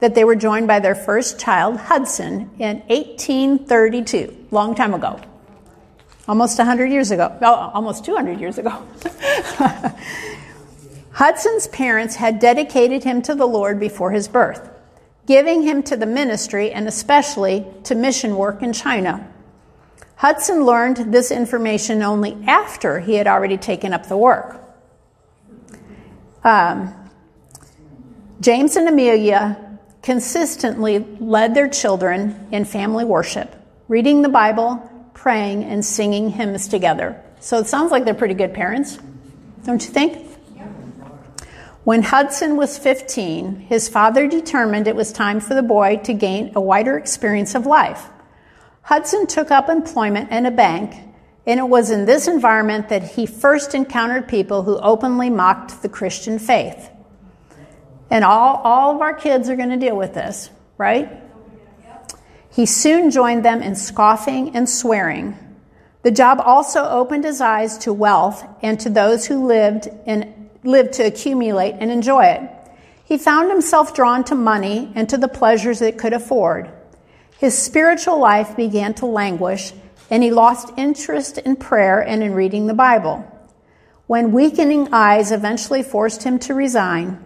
that 0.00 0.14
they 0.14 0.24
were 0.24 0.34
joined 0.34 0.66
by 0.66 0.80
their 0.80 0.94
first 0.94 1.38
child, 1.38 1.76
Hudson, 1.76 2.50
in 2.58 2.78
1832, 2.88 4.48
long 4.50 4.74
time 4.74 4.94
ago. 4.94 5.20
Almost 6.26 6.58
100 6.58 6.86
years 6.86 7.10
ago. 7.10 7.36
Oh, 7.42 7.70
almost 7.74 8.04
200 8.04 8.40
years 8.40 8.58
ago. 8.58 8.82
Hudson's 11.12 11.66
parents 11.68 12.16
had 12.16 12.38
dedicated 12.38 13.04
him 13.04 13.22
to 13.22 13.34
the 13.34 13.46
Lord 13.46 13.80
before 13.80 14.12
his 14.12 14.28
birth, 14.28 14.70
giving 15.26 15.62
him 15.62 15.82
to 15.84 15.96
the 15.96 16.06
ministry 16.06 16.70
and 16.70 16.86
especially 16.86 17.66
to 17.84 17.94
mission 17.94 18.36
work 18.36 18.62
in 18.62 18.72
China. 18.72 19.28
Hudson 20.16 20.64
learned 20.64 21.12
this 21.12 21.30
information 21.30 22.02
only 22.02 22.36
after 22.46 23.00
he 23.00 23.14
had 23.14 23.26
already 23.26 23.56
taken 23.56 23.92
up 23.92 24.06
the 24.06 24.16
work. 24.16 24.60
Um, 26.44 26.94
James 28.40 28.76
and 28.76 28.88
Amelia 28.88 29.78
consistently 30.02 30.98
led 31.18 31.54
their 31.54 31.68
children 31.68 32.48
in 32.52 32.64
family 32.64 33.04
worship, 33.04 33.54
reading 33.88 34.22
the 34.22 34.28
Bible, 34.28 34.90
praying, 35.14 35.64
and 35.64 35.84
singing 35.84 36.30
hymns 36.30 36.68
together. 36.68 37.20
So 37.40 37.58
it 37.58 37.66
sounds 37.66 37.90
like 37.90 38.04
they're 38.04 38.14
pretty 38.14 38.34
good 38.34 38.54
parents, 38.54 38.98
don't 39.64 39.82
you 39.82 39.90
think? 39.90 40.29
When 41.84 42.02
Hudson 42.02 42.56
was 42.56 42.76
15, 42.76 43.60
his 43.60 43.88
father 43.88 44.28
determined 44.28 44.86
it 44.86 44.94
was 44.94 45.12
time 45.12 45.40
for 45.40 45.54
the 45.54 45.62
boy 45.62 45.96
to 46.04 46.12
gain 46.12 46.52
a 46.54 46.60
wider 46.60 46.98
experience 46.98 47.54
of 47.54 47.64
life. 47.64 48.08
Hudson 48.82 49.26
took 49.26 49.50
up 49.50 49.70
employment 49.70 50.30
in 50.30 50.44
a 50.44 50.50
bank, 50.50 50.94
and 51.46 51.58
it 51.58 51.68
was 51.68 51.90
in 51.90 52.04
this 52.04 52.28
environment 52.28 52.90
that 52.90 53.12
he 53.12 53.24
first 53.24 53.74
encountered 53.74 54.28
people 54.28 54.62
who 54.62 54.78
openly 54.78 55.30
mocked 55.30 55.80
the 55.80 55.88
Christian 55.88 56.38
faith. 56.38 56.90
And 58.10 58.24
all, 58.24 58.56
all 58.56 58.94
of 58.94 59.00
our 59.00 59.14
kids 59.14 59.48
are 59.48 59.56
going 59.56 59.70
to 59.70 59.76
deal 59.78 59.96
with 59.96 60.12
this, 60.12 60.50
right? 60.76 61.08
He 62.50 62.66
soon 62.66 63.10
joined 63.10 63.44
them 63.44 63.62
in 63.62 63.74
scoffing 63.74 64.54
and 64.54 64.68
swearing. 64.68 65.38
The 66.02 66.10
job 66.10 66.42
also 66.44 66.84
opened 66.84 67.24
his 67.24 67.40
eyes 67.40 67.78
to 67.78 67.92
wealth 67.92 68.44
and 68.60 68.78
to 68.80 68.90
those 68.90 69.26
who 69.26 69.46
lived 69.46 69.88
and 70.06 70.39
lived 70.64 70.94
to 70.94 71.04
accumulate 71.04 71.76
and 71.78 71.90
enjoy 71.90 72.24
it. 72.24 72.42
He 73.04 73.18
found 73.18 73.50
himself 73.50 73.94
drawn 73.94 74.24
to 74.24 74.34
money 74.34 74.92
and 74.94 75.08
to 75.08 75.16
the 75.16 75.28
pleasures 75.28 75.82
it 75.82 75.98
could 75.98 76.12
afford. 76.12 76.70
His 77.38 77.56
spiritual 77.56 78.18
life 78.20 78.54
began 78.56 78.94
to 78.94 79.06
languish, 79.06 79.72
and 80.10 80.22
he 80.22 80.30
lost 80.30 80.72
interest 80.76 81.38
in 81.38 81.56
prayer 81.56 82.00
and 82.00 82.22
in 82.22 82.34
reading 82.34 82.66
the 82.66 82.74
Bible. 82.74 83.26
When 84.06 84.32
weakening 84.32 84.92
eyes 84.92 85.32
eventually 85.32 85.82
forced 85.82 86.22
him 86.22 86.38
to 86.40 86.54
resign, 86.54 87.18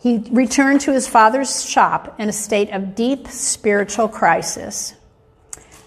he 0.00 0.18
returned 0.30 0.80
to 0.82 0.92
his 0.92 1.06
father's 1.06 1.64
shop 1.68 2.18
in 2.18 2.28
a 2.28 2.32
state 2.32 2.70
of 2.70 2.94
deep 2.94 3.28
spiritual 3.28 4.08
crisis. 4.08 4.94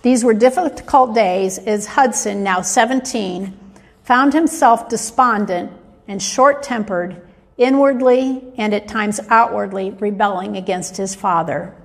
These 0.02 0.24
were 0.24 0.34
difficult 0.34 1.16
days 1.16 1.58
as 1.58 1.88
Hudson, 1.88 2.44
now 2.44 2.62
17, 2.62 3.58
found 4.04 4.34
himself 4.34 4.88
despondent 4.88 5.72
and 6.08 6.22
short 6.22 6.64
tempered, 6.64 7.22
inwardly 7.58 8.44
and 8.58 8.74
at 8.74 8.88
times 8.88 9.20
outwardly 9.30 9.92
rebelling 9.92 10.58
against 10.58 10.98
his 10.98 11.16
father. 11.16 11.76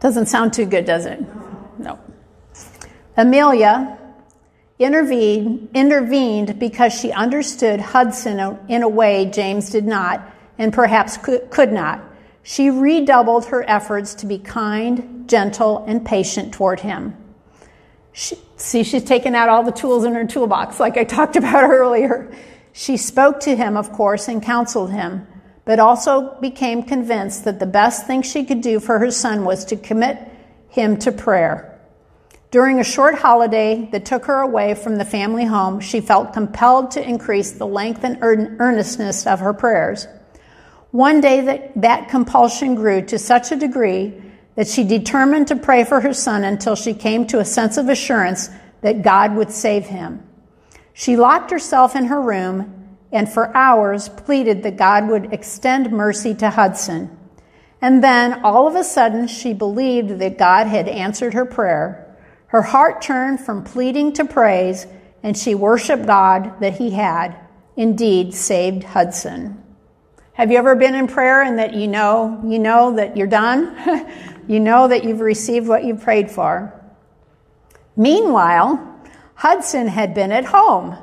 Doesn't 0.00 0.26
sound 0.26 0.52
too 0.52 0.66
good, 0.66 0.84
does 0.84 1.06
it? 1.06 1.20
No. 1.78 1.98
Amelia 3.16 3.98
intervened, 4.78 5.68
intervened 5.72 6.58
because 6.58 6.92
she 6.92 7.12
understood 7.12 7.80
Hudson 7.80 8.58
in 8.68 8.82
a 8.82 8.88
way 8.88 9.26
James 9.26 9.70
did 9.70 9.84
not 9.84 10.30
and 10.58 10.72
perhaps 10.72 11.16
could 11.16 11.72
not, 11.72 12.02
she 12.42 12.70
redoubled 12.70 13.46
her 13.46 13.68
efforts 13.68 14.14
to 14.16 14.26
be 14.26 14.38
kind, 14.38 15.28
gentle, 15.28 15.84
and 15.86 16.04
patient 16.04 16.52
toward 16.52 16.80
him. 16.80 17.16
She, 18.12 18.38
see, 18.56 18.84
she's 18.84 19.02
taken 19.02 19.34
out 19.34 19.48
all 19.48 19.62
the 19.62 19.72
tools 19.72 20.04
in 20.04 20.14
her 20.14 20.26
toolbox, 20.26 20.78
like 20.78 20.96
I 20.96 21.04
talked 21.04 21.36
about 21.36 21.64
earlier. 21.70 22.30
She 22.76 22.96
spoke 22.96 23.38
to 23.40 23.54
him, 23.54 23.76
of 23.76 23.92
course, 23.92 24.26
and 24.26 24.42
counseled 24.42 24.90
him, 24.90 25.28
but 25.64 25.78
also 25.78 26.36
became 26.40 26.82
convinced 26.82 27.44
that 27.44 27.60
the 27.60 27.66
best 27.66 28.04
thing 28.04 28.22
she 28.22 28.44
could 28.44 28.62
do 28.62 28.80
for 28.80 28.98
her 28.98 29.12
son 29.12 29.44
was 29.44 29.64
to 29.66 29.76
commit 29.76 30.18
him 30.70 30.98
to 30.98 31.12
prayer. 31.12 31.80
During 32.50 32.80
a 32.80 32.84
short 32.84 33.14
holiday 33.14 33.88
that 33.92 34.04
took 34.04 34.24
her 34.24 34.40
away 34.40 34.74
from 34.74 34.96
the 34.96 35.04
family 35.04 35.44
home, 35.44 35.78
she 35.78 36.00
felt 36.00 36.32
compelled 36.32 36.90
to 36.90 37.08
increase 37.08 37.52
the 37.52 37.66
length 37.66 38.02
and 38.02 38.18
earnestness 38.20 39.24
of 39.24 39.38
her 39.38 39.54
prayers. 39.54 40.08
One 40.90 41.20
day 41.20 41.42
that, 41.42 41.80
that 41.80 42.08
compulsion 42.08 42.74
grew 42.74 43.02
to 43.06 43.20
such 43.20 43.52
a 43.52 43.56
degree 43.56 44.20
that 44.56 44.66
she 44.66 44.82
determined 44.82 45.46
to 45.48 45.56
pray 45.56 45.84
for 45.84 46.00
her 46.00 46.12
son 46.12 46.42
until 46.42 46.74
she 46.74 46.92
came 46.92 47.28
to 47.28 47.38
a 47.38 47.44
sense 47.44 47.76
of 47.76 47.88
assurance 47.88 48.50
that 48.80 49.02
God 49.02 49.36
would 49.36 49.52
save 49.52 49.86
him. 49.86 50.24
She 50.94 51.16
locked 51.16 51.50
herself 51.50 51.94
in 51.94 52.06
her 52.06 52.20
room 52.20 52.96
and 53.12 53.28
for 53.28 53.54
hours 53.56 54.08
pleaded 54.08 54.62
that 54.62 54.76
God 54.76 55.08
would 55.08 55.32
extend 55.32 55.92
mercy 55.92 56.34
to 56.36 56.50
Hudson. 56.50 57.16
And 57.82 58.02
then, 58.02 58.44
all 58.44 58.66
of 58.66 58.76
a 58.76 58.84
sudden, 58.84 59.26
she 59.26 59.52
believed 59.52 60.18
that 60.20 60.38
God 60.38 60.68
had 60.68 60.88
answered 60.88 61.34
her 61.34 61.44
prayer. 61.44 62.16
Her 62.46 62.62
heart 62.62 63.02
turned 63.02 63.40
from 63.40 63.62
pleading 63.62 64.14
to 64.14 64.24
praise, 64.24 64.86
and 65.22 65.36
she 65.36 65.54
worshiped 65.54 66.06
God 66.06 66.60
that 66.60 66.78
He 66.78 66.90
had 66.90 67.36
indeed 67.76 68.32
saved 68.32 68.84
Hudson. 68.84 69.62
Have 70.32 70.50
you 70.50 70.58
ever 70.58 70.74
been 70.74 70.94
in 70.94 71.06
prayer 71.06 71.42
and 71.42 71.58
that 71.58 71.74
you 71.74 71.88
know, 71.88 72.40
you 72.44 72.58
know 72.58 72.96
that 72.96 73.16
you're 73.16 73.26
done? 73.26 73.76
you 74.48 74.60
know 74.60 74.88
that 74.88 75.04
you've 75.04 75.20
received 75.20 75.68
what 75.68 75.84
you 75.84 75.94
prayed 75.94 76.30
for. 76.30 76.72
Meanwhile, 77.96 78.93
Hudson 79.34 79.88
had 79.88 80.14
been 80.14 80.32
at 80.32 80.46
home. 80.46 80.96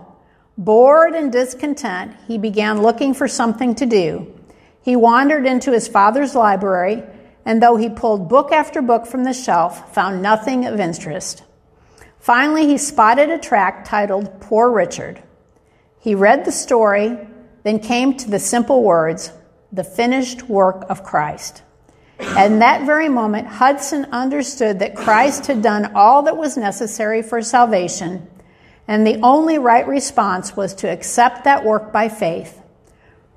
Bored 0.57 1.13
and 1.13 1.31
discontent, 1.31 2.15
he 2.27 2.37
began 2.37 2.81
looking 2.81 3.13
for 3.13 3.27
something 3.27 3.75
to 3.75 3.85
do. 3.85 4.33
He 4.81 4.95
wandered 4.95 5.45
into 5.45 5.71
his 5.71 5.87
father's 5.87 6.35
library, 6.35 7.03
and 7.45 7.61
though 7.61 7.75
he 7.75 7.89
pulled 7.89 8.29
book 8.29 8.51
after 8.51 8.81
book 8.81 9.05
from 9.05 9.23
the 9.23 9.33
shelf, 9.33 9.93
found 9.93 10.21
nothing 10.21 10.65
of 10.65 10.79
interest. 10.79 11.43
Finally, 12.19 12.67
he 12.67 12.77
spotted 12.77 13.29
a 13.29 13.39
tract 13.39 13.87
titled 13.87 14.39
Poor 14.41 14.71
Richard. 14.71 15.21
He 15.99 16.15
read 16.15 16.45
the 16.45 16.51
story, 16.51 17.17
then 17.63 17.79
came 17.79 18.15
to 18.17 18.29
the 18.29 18.39
simple 18.39 18.83
words, 18.83 19.31
the 19.71 19.83
finished 19.83 20.43
work 20.43 20.85
of 20.89 21.03
Christ. 21.03 21.63
And 22.21 22.61
that 22.61 22.85
very 22.85 23.09
moment, 23.09 23.47
Hudson 23.47 24.05
understood 24.11 24.79
that 24.79 24.95
Christ 24.95 25.47
had 25.47 25.61
done 25.61 25.93
all 25.95 26.23
that 26.23 26.37
was 26.37 26.55
necessary 26.55 27.21
for 27.21 27.41
salvation, 27.41 28.27
and 28.87 29.05
the 29.05 29.19
only 29.21 29.57
right 29.57 29.87
response 29.87 30.55
was 30.55 30.75
to 30.75 30.91
accept 30.91 31.43
that 31.43 31.65
work 31.65 31.91
by 31.91 32.09
faith. 32.09 32.61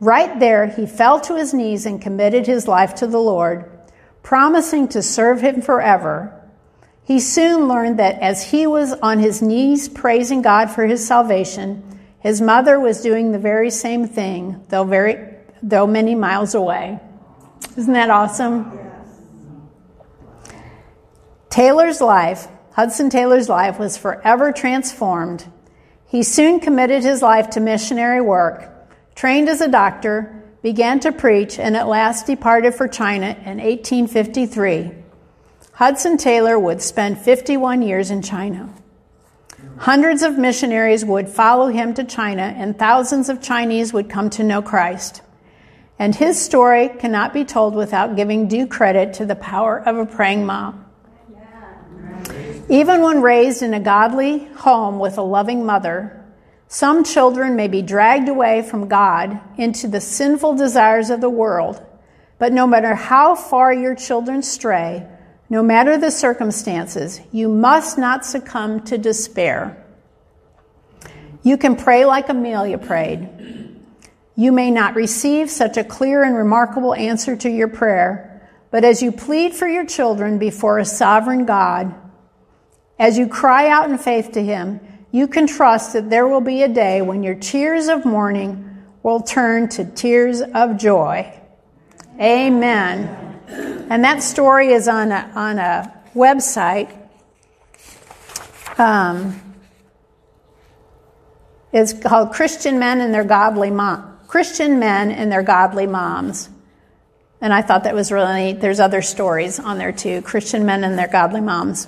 Right 0.01 0.39
there, 0.39 0.67
he 0.67 0.87
fell 0.87 1.21
to 1.23 1.37
his 1.37 1.55
knees 1.55 1.87
and 1.87 2.01
committed 2.01 2.47
his 2.47 2.69
life 2.69 2.95
to 2.97 3.07
the 3.07 3.19
Lord, 3.19 3.71
promising 4.23 4.89
to 4.89 5.03
serve 5.03 5.41
him 5.41 5.63
forever. 5.63 6.41
He 7.05 7.21
soon 7.21 7.69
learned 7.69 7.99
that 7.99 8.21
as 8.21 8.51
he 8.51 8.67
was 8.67 8.93
on 8.93 9.19
his 9.19 9.41
knees 9.41 9.89
praising 9.89 10.43
God 10.43 10.71
for 10.71 10.87
his 10.87 11.07
salvation, 11.07 12.01
his 12.21 12.41
mother 12.41 12.81
was 12.81 13.03
doing 13.03 13.33
the 13.33 13.39
very 13.39 13.71
same 13.71 14.07
thing, 14.07 14.65
though 14.69 14.85
very 14.85 15.35
though 15.63 15.87
many 15.87 16.15
miles 16.15 16.55
away. 16.55 17.01
Isn't 17.77 17.93
that 17.93 18.11
awesome? 18.11 18.79
Taylor's 21.51 22.01
life, 22.01 22.49
Hudson 22.73 23.11
Taylor's 23.11 23.49
life 23.49 23.79
was 23.79 23.97
forever 23.97 24.51
transformed. 24.53 25.47
He 26.07 26.23
soon 26.23 26.61
committed 26.61 27.03
his 27.03 27.23
life 27.23 27.51
to 27.51 27.61
missionary 27.61 28.21
work, 28.21 28.69
trained 29.15 29.49
as 29.49 29.61
a 29.61 29.69
doctor, 29.69 30.43
began 30.63 30.99
to 31.01 31.13
preach, 31.13 31.59
and 31.59 31.77
at 31.77 31.87
last 31.87 32.27
departed 32.27 32.75
for 32.75 32.89
China 32.89 33.27
in 33.27 33.59
1853. 33.59 34.93
Hudson 35.75 36.17
Taylor 36.17 36.59
would 36.59 36.81
spend 36.81 37.19
51 37.19 37.83
years 37.83 38.11
in 38.11 38.23
China. 38.23 38.73
Hundreds 39.79 40.23
of 40.23 40.39
missionaries 40.39 41.05
would 41.05 41.29
follow 41.29 41.67
him 41.67 41.95
to 41.95 42.05
China, 42.05 42.43
and 42.43 42.79
thousands 42.79 43.29
of 43.29 43.43
Chinese 43.43 43.93
would 43.93 44.09
come 44.09 44.31
to 44.31 44.45
know 44.45 44.63
Christ. 44.63 45.21
And 45.99 46.15
his 46.15 46.41
story 46.43 46.89
cannot 46.89 47.33
be 47.33 47.45
told 47.45 47.75
without 47.75 48.17
giving 48.17 48.49
due 48.49 48.67
credit 48.67 49.15
to 49.15 49.27
the 49.27 49.37
power 49.37 49.79
of 49.79 49.97
a 49.97 50.07
praying 50.07 50.45
mom. 50.45 50.85
Even 52.69 53.03
when 53.03 53.21
raised 53.23 53.63
in 53.63 53.75
a 53.75 53.81
godly 53.81 54.47
home 54.57 54.99
with 54.99 55.19
a 55.19 55.23
loving 55.23 55.67
mother, 55.67 56.25
some 56.67 57.05
children 57.05 57.57
may 57.57 57.69
be 57.69 57.83
dragged 57.83 58.29
away 58.29 58.63
from 58.63 58.89
God 58.89 59.39
into 59.59 59.87
the 59.87 60.01
sinful 60.01 60.57
desires 60.57 61.11
of 61.11 61.21
the 61.21 61.31
world. 61.31 61.85
But 62.39 62.53
no 62.53 62.67
matter 62.67 62.95
how 62.95 63.35
far 63.35 63.73
your 63.73 63.95
children 63.95 64.43
stray, 64.43 65.07
no 65.51 65.63
matter 65.63 65.99
the 65.99 66.11
circumstances, 66.11 67.21
you 67.31 67.49
must 67.49 67.99
not 67.99 68.25
succumb 68.25 68.81
to 68.87 68.99
despair. 68.99 69.85
You 71.43 71.59
can 71.59 71.77
pray 71.77 72.07
like 72.07 72.29
Amelia 72.31 72.79
prayed. 72.79 73.64
You 74.37 74.51
may 74.51 74.71
not 74.71 74.97
receive 74.97 75.51
such 75.51 75.77
a 75.77 75.85
clear 75.85 76.23
and 76.23 76.37
remarkable 76.37 76.95
answer 76.95 77.37
to 77.37 77.49
your 77.49 77.69
prayer, 77.69 78.51
but 78.71 78.85
as 78.85 79.03
you 79.03 79.13
plead 79.13 79.55
for 79.55 79.69
your 79.69 79.87
children 79.87 80.39
before 80.39 80.79
a 80.79 80.85
sovereign 80.85 81.45
God, 81.45 81.95
as 82.99 83.17
you 83.17 83.29
cry 83.29 83.69
out 83.69 83.89
in 83.89 83.99
faith 83.99 84.33
to 84.33 84.43
Him, 84.43 84.81
you 85.13 85.29
can 85.29 85.47
trust 85.47 85.93
that 85.93 86.11
there 86.11 86.27
will 86.27 86.41
be 86.41 86.63
a 86.63 86.69
day 86.69 87.01
when 87.01 87.23
your 87.23 87.37
tears 87.37 87.87
of 87.87 88.05
mourning 88.05 88.83
will 89.05 89.21
turn 89.21 89.69
to 89.69 89.85
tears 89.85 90.41
of 90.41 90.77
joy. 90.77 91.33
Amen. 92.21 93.07
And 93.91 94.03
that 94.03 94.23
story 94.23 94.73
is 94.73 94.89
on 94.89 95.13
a, 95.13 95.31
on 95.37 95.59
a 95.59 96.03
website. 96.15 96.93
Um, 98.79 99.41
it's 101.73 101.93
called 101.93 102.33
Christian 102.33 102.79
Men 102.79 103.01
and 103.01 103.15
Their 103.15 103.25
Godly 103.25 103.71
Mom. 103.71 104.14
Christian 104.35 104.81
Men 104.81 105.13
and 105.13 105.31
Their 105.31 105.45
Godly 105.45 105.87
Moms. 105.87 106.51
And 107.41 107.55
I 107.55 107.63
thought 107.63 107.85
that 107.85 107.95
was 107.95 108.11
really, 108.11 108.53
neat. 108.53 108.61
there's 108.61 108.81
other 108.81 109.01
stories 109.01 109.61
on 109.61 109.79
there 109.79 109.93
too. 109.93 110.23
Christian 110.23 110.67
Men 110.67 110.83
and 110.83 110.99
Their 110.99 111.07
Godly 111.07 111.41
Moms. 111.41 111.87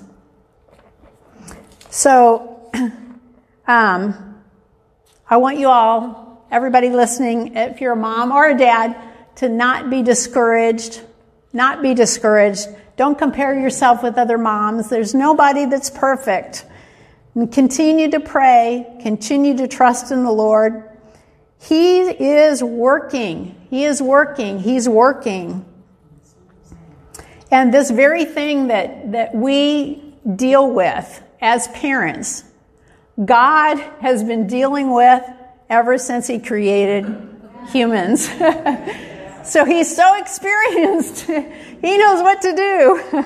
So, 1.91 2.71
um, 3.67 4.41
I 5.29 5.39
want 5.39 5.59
you 5.59 5.67
all, 5.67 6.47
everybody 6.49 6.91
listening, 6.91 7.57
if 7.57 7.81
you're 7.81 7.95
a 7.95 7.97
mom 7.97 8.31
or 8.31 8.49
a 8.49 8.57
dad, 8.57 8.97
to 9.39 9.49
not 9.49 9.91
be 9.91 10.05
discouraged 10.05 11.01
not 11.53 11.83
be 11.83 11.95
discouraged. 11.95 12.69
Don't 12.97 13.19
compare 13.19 13.59
yourself 13.59 14.03
with 14.03 14.19
other 14.19 14.39
moms. 14.39 14.91
There's 14.91 15.15
nobody 15.15 15.65
that's 15.65 15.91
perfect. 15.91 16.67
And 17.35 17.51
continue 17.51 18.11
to 18.11 18.21
pray, 18.21 18.87
continue 19.03 19.57
to 19.57 19.67
trust 19.67 20.13
in 20.13 20.23
the 20.23 20.31
Lord. 20.31 20.86
He 21.67 22.01
is 22.01 22.63
working. 22.63 23.55
He 23.71 23.85
is 23.85 24.01
working. 24.01 24.61
He's 24.61 24.89
working. 24.89 25.65
And 27.51 27.73
this 27.73 27.91
very 27.91 28.25
thing 28.25 28.69
that, 28.69 29.13
that 29.13 29.35
we 29.35 30.15
deal 30.35 30.71
with 30.71 31.23
as 31.41 31.69
parents, 31.69 32.45
God 33.25 33.79
has 34.01 34.23
been 34.23 34.47
dealing 34.47 34.93
with 34.93 35.23
ever 35.69 35.99
since 35.99 36.27
He 36.27 36.39
created 36.39 37.07
humans. 37.73 38.29
So 39.47 39.65
he's 39.65 39.95
so 39.95 40.17
experienced. 40.17 41.21
he 41.81 41.99
knows 41.99 42.21
what 42.21 42.43
to 42.43 42.53
do. 42.53 43.25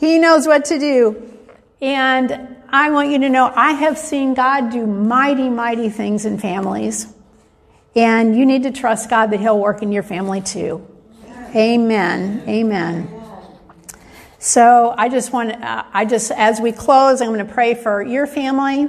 he 0.00 0.18
knows 0.18 0.46
what 0.48 0.64
to 0.66 0.78
do. 0.78 1.38
And 1.80 2.56
I 2.68 2.90
want 2.90 3.10
you 3.10 3.20
to 3.20 3.28
know 3.28 3.52
I 3.54 3.72
have 3.72 3.98
seen 3.98 4.34
God 4.34 4.70
do 4.70 4.84
mighty, 4.84 5.48
mighty 5.48 5.90
things 5.90 6.24
in 6.24 6.38
families. 6.38 7.11
And 7.94 8.36
you 8.36 8.46
need 8.46 8.62
to 8.62 8.70
trust 8.70 9.10
God 9.10 9.26
that 9.32 9.40
He'll 9.40 9.58
work 9.58 9.82
in 9.82 9.92
your 9.92 10.02
family 10.02 10.40
too. 10.40 10.86
Amen. 11.54 12.42
Amen. 12.48 13.08
So 14.38 14.94
I 14.96 15.08
just 15.08 15.32
want, 15.32 15.52
uh, 15.52 15.84
I 15.92 16.04
just, 16.04 16.30
as 16.32 16.60
we 16.60 16.72
close, 16.72 17.20
I'm 17.20 17.28
going 17.28 17.46
to 17.46 17.52
pray 17.52 17.74
for 17.74 18.02
your 18.02 18.26
family. 18.26 18.88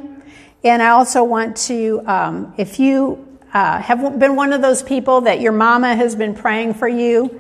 And 0.64 0.82
I 0.82 0.90
also 0.90 1.24
want 1.24 1.58
to, 1.58 2.02
um, 2.06 2.54
if 2.58 2.80
you 2.80 3.28
uh, 3.54 3.80
have 3.80 4.18
been 4.18 4.36
one 4.36 4.54
of 4.54 4.62
those 4.62 4.82
people 4.82 5.22
that 5.22 5.42
your 5.42 5.52
mama 5.52 5.96
has 5.96 6.16
been 6.16 6.34
praying 6.34 6.76
for 6.76 6.88
you, 6.88 7.40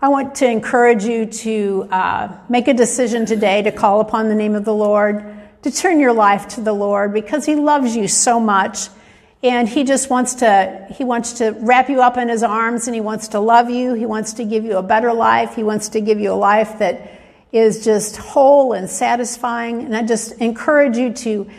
I 0.00 0.08
want 0.08 0.36
to 0.36 0.46
encourage 0.48 1.04
you 1.04 1.26
to 1.26 1.88
uh, 1.90 2.36
make 2.48 2.68
a 2.68 2.74
decision 2.74 3.26
today 3.26 3.62
to 3.62 3.72
call 3.72 4.00
upon 4.00 4.28
the 4.28 4.34
name 4.34 4.54
of 4.54 4.64
the 4.64 4.74
Lord, 4.74 5.24
to 5.62 5.70
turn 5.70 6.00
your 6.00 6.12
life 6.12 6.48
to 6.54 6.60
the 6.60 6.72
Lord 6.72 7.12
because 7.12 7.44
He 7.44 7.54
loves 7.54 7.94
you 7.94 8.08
so 8.08 8.40
much. 8.40 8.88
And 9.42 9.68
he 9.68 9.82
just 9.82 10.08
wants 10.08 10.34
to, 10.36 10.86
he 10.90 11.02
wants 11.02 11.34
to 11.34 11.50
wrap 11.50 11.88
you 11.88 12.00
up 12.00 12.16
in 12.16 12.28
his 12.28 12.44
arms 12.44 12.86
and 12.86 12.94
he 12.94 13.00
wants 13.00 13.28
to 13.28 13.40
love 13.40 13.70
you. 13.70 13.94
He 13.94 14.06
wants 14.06 14.34
to 14.34 14.44
give 14.44 14.64
you 14.64 14.76
a 14.76 14.82
better 14.82 15.12
life. 15.12 15.56
He 15.56 15.64
wants 15.64 15.88
to 15.90 16.00
give 16.00 16.20
you 16.20 16.32
a 16.32 16.34
life 16.34 16.78
that 16.78 17.20
is 17.50 17.84
just 17.84 18.16
whole 18.16 18.72
and 18.72 18.88
satisfying. 18.88 19.82
And 19.82 19.96
I 19.96 20.04
just 20.04 20.32
encourage 20.34 20.96
you 20.96 21.12
to 21.12 21.50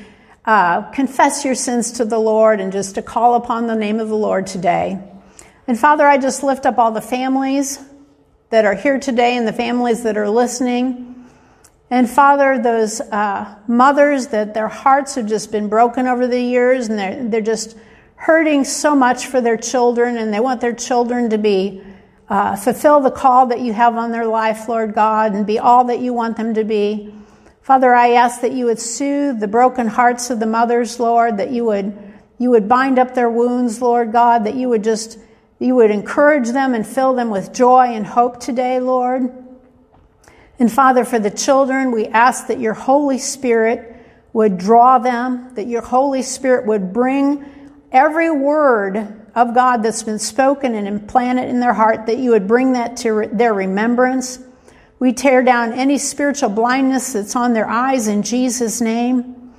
uh, 0.46 0.82
confess 0.92 1.44
your 1.44 1.56
sins 1.56 1.92
to 1.94 2.06
the 2.06 2.18
Lord 2.18 2.62
and 2.62 2.72
just 2.72 2.96
to 2.96 3.02
call 3.02 3.36
upon 3.36 3.68
the 3.68 3.76
name 3.76 4.00
of 4.00 4.08
the 4.08 4.16
Lord 4.16 4.48
today. 4.48 5.00
And 5.68 5.80
Father, 5.80 6.06
I 6.06 6.18
just 6.18 6.42
lift 6.44 6.66
up 6.66 6.78
all 6.78 6.92
the 6.92 7.02
families 7.02 7.80
that 8.50 8.66
are 8.66 8.76
here 8.76 9.00
today 9.00 9.38
and 9.38 9.48
the 9.48 9.54
families 9.54 10.04
that 10.04 10.18
are 10.18 10.30
listening. 10.30 11.23
And 11.94 12.10
Father, 12.10 12.58
those 12.58 13.02
uh, 13.02 13.54
mothers 13.68 14.30
that 14.30 14.56
their 14.56 14.68
hearts 14.68 15.14
have 15.14 15.28
just 15.28 15.52
been 15.52 15.70
broken 15.70 16.08
over 16.08 16.26
the 16.26 16.42
years 16.42 16.90
and 16.90 16.98
they're, 16.98 17.24
they're 17.30 17.42
just 17.42 17.78
hurting 18.16 18.64
so 18.64 18.96
much 18.96 19.28
for 19.28 19.42
their 19.42 19.58
children 19.58 20.18
and 20.18 20.34
they 20.34 20.40
want 20.40 20.60
their 20.60 20.74
children 20.74 21.30
to 21.30 21.38
be 21.38 21.84
uh, 22.30 22.56
fulfill 22.56 23.00
the 23.00 23.12
call 23.12 23.46
that 23.46 23.60
you 23.60 23.74
have 23.74 23.96
on 23.96 24.12
their 24.12 24.26
life, 24.26 24.68
Lord 24.68 24.96
God, 24.96 25.36
and 25.36 25.46
be 25.46 25.60
all 25.60 25.84
that 25.84 26.00
you 26.00 26.16
want 26.16 26.36
them 26.36 26.56
to 26.56 26.64
be. 26.64 27.14
Father, 27.62 27.94
I 27.94 28.14
ask 28.14 28.42
that 28.42 28.54
you 28.54 28.66
would 28.66 28.80
soothe 28.80 29.40
the 29.40 29.48
broken 29.48 29.86
hearts 29.86 30.32
of 30.32 30.40
the 30.40 30.48
mothers, 30.48 31.00
Lord, 31.00 31.38
that 31.38 31.52
you 31.52 31.64
would, 31.66 31.96
you 32.40 32.50
would 32.50 32.68
bind 32.68 32.98
up 32.98 33.14
their 33.14 33.30
wounds, 33.30 33.84
Lord 33.84 34.12
God, 34.12 34.46
that 34.46 34.56
you 34.56 34.68
would 34.68 34.84
just, 34.84 35.20
you 35.60 35.76
would 35.76 35.92
encourage 35.92 36.50
them 36.50 36.74
and 36.74 36.88
fill 36.88 37.14
them 37.14 37.30
with 37.30 37.54
joy 37.54 37.90
and 37.90 38.04
hope 38.04 38.40
today, 38.40 38.80
Lord. 38.80 39.43
And 40.60 40.72
Father, 40.72 41.04
for 41.04 41.20
the 41.20 41.32
children, 41.32 41.92
we 41.92 42.08
ask 42.08 42.48
that 42.48 42.60
your 42.60 42.74
Holy 42.74 43.18
Spirit 43.18 43.96
would 44.34 44.58
draw 44.58 45.00
them, 45.00 45.54
that 45.56 45.68
your 45.68 45.82
Holy 45.82 46.22
Spirit 46.22 46.66
would 46.66 46.94
bring 46.94 47.46
every 47.92 48.32
word 48.32 49.24
of 49.36 49.54
God 49.54 49.84
that's 49.84 50.04
been 50.04 50.20
spoken 50.20 50.76
and 50.76 50.88
implanted 50.88 51.50
in 51.50 51.60
their 51.60 51.74
heart, 51.74 52.06
that 52.06 52.18
you 52.18 52.32
would 52.32 52.48
bring 52.48 52.74
that 52.74 52.98
to 52.98 53.30
their 53.32 53.54
remembrance. 53.54 54.40
We 55.00 55.14
tear 55.14 55.44
down 55.44 55.74
any 55.74 55.98
spiritual 55.98 56.50
blindness 56.50 57.14
that's 57.14 57.36
on 57.36 57.54
their 57.54 57.68
eyes 57.68 58.08
in 58.08 58.24
Jesus' 58.24 58.80
name. 58.80 59.54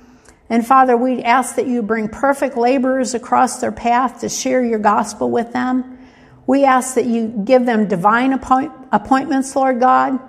And 0.49 0.65
Father, 0.65 0.95
we 0.95 1.23
ask 1.23 1.55
that 1.55 1.67
you 1.67 1.81
bring 1.81 2.07
perfect 2.07 2.55
laborers 2.55 3.13
across 3.13 3.59
their 3.59 3.71
path 3.71 4.21
to 4.21 4.29
share 4.29 4.63
your 4.63 4.79
gospel 4.79 5.29
with 5.29 5.53
them. 5.53 5.97
We 6.47 6.63
ask 6.63 6.95
that 6.95 7.05
you 7.05 7.27
give 7.45 7.65
them 7.65 7.87
divine 7.87 8.33
appoint- 8.33 8.71
appointments, 8.91 9.55
Lord 9.55 9.79
God, 9.79 10.19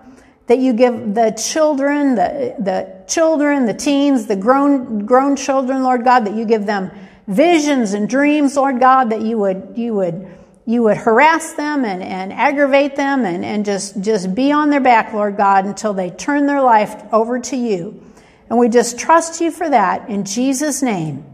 that 0.47 0.59
you 0.59 0.73
give 0.73 1.15
the 1.15 1.31
children, 1.33 2.15
the, 2.15 2.55
the 2.59 3.05
children, 3.09 3.67
the 3.67 3.75
teens, 3.75 4.27
the 4.27 4.37
grown, 4.37 5.05
grown 5.05 5.37
children, 5.37 5.83
Lord 5.83 6.05
God, 6.05 6.27
that 6.27 6.35
you 6.35 6.45
give 6.45 6.67
them 6.67 6.91
visions 7.27 7.93
and 7.93 8.09
dreams, 8.09 8.57
Lord 8.57 8.79
God, 8.79 9.11
that 9.11 9.23
you 9.23 9.39
would, 9.39 9.73
you 9.75 9.95
would, 9.95 10.29
you 10.65 10.85
would 10.85 10.97
harass 10.97 11.55
them 11.55 11.85
and, 11.85 12.03
and 12.03 12.33
aggravate 12.33 12.95
them 12.95 13.25
and, 13.25 13.45
and 13.45 13.65
just, 13.65 14.01
just 14.01 14.35
be 14.35 14.53
on 14.53 14.71
their 14.71 14.81
back, 14.81 15.13
Lord 15.13 15.37
God, 15.37 15.67
until 15.67 15.93
they 15.93 16.11
turn 16.11 16.47
their 16.47 16.63
life 16.63 16.95
over 17.13 17.41
to 17.41 17.57
you. 17.57 18.03
And 18.49 18.59
we 18.59 18.69
just 18.69 18.99
trust 18.99 19.41
you 19.41 19.51
for 19.51 19.69
that 19.69 20.09
in 20.09 20.25
Jesus' 20.25 20.83
name. 20.83 21.25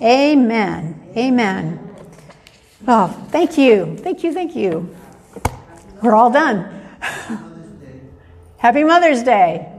Amen. 0.00 1.12
Amen. 1.16 1.80
Oh, 2.88 3.08
thank 3.28 3.58
you. 3.58 3.96
Thank 3.98 4.24
you. 4.24 4.32
Thank 4.32 4.56
you. 4.56 4.94
We're 6.02 6.14
all 6.14 6.30
done. 6.30 6.70
Happy 8.64 8.82
Mother's 8.82 9.22
Day. 9.22 9.73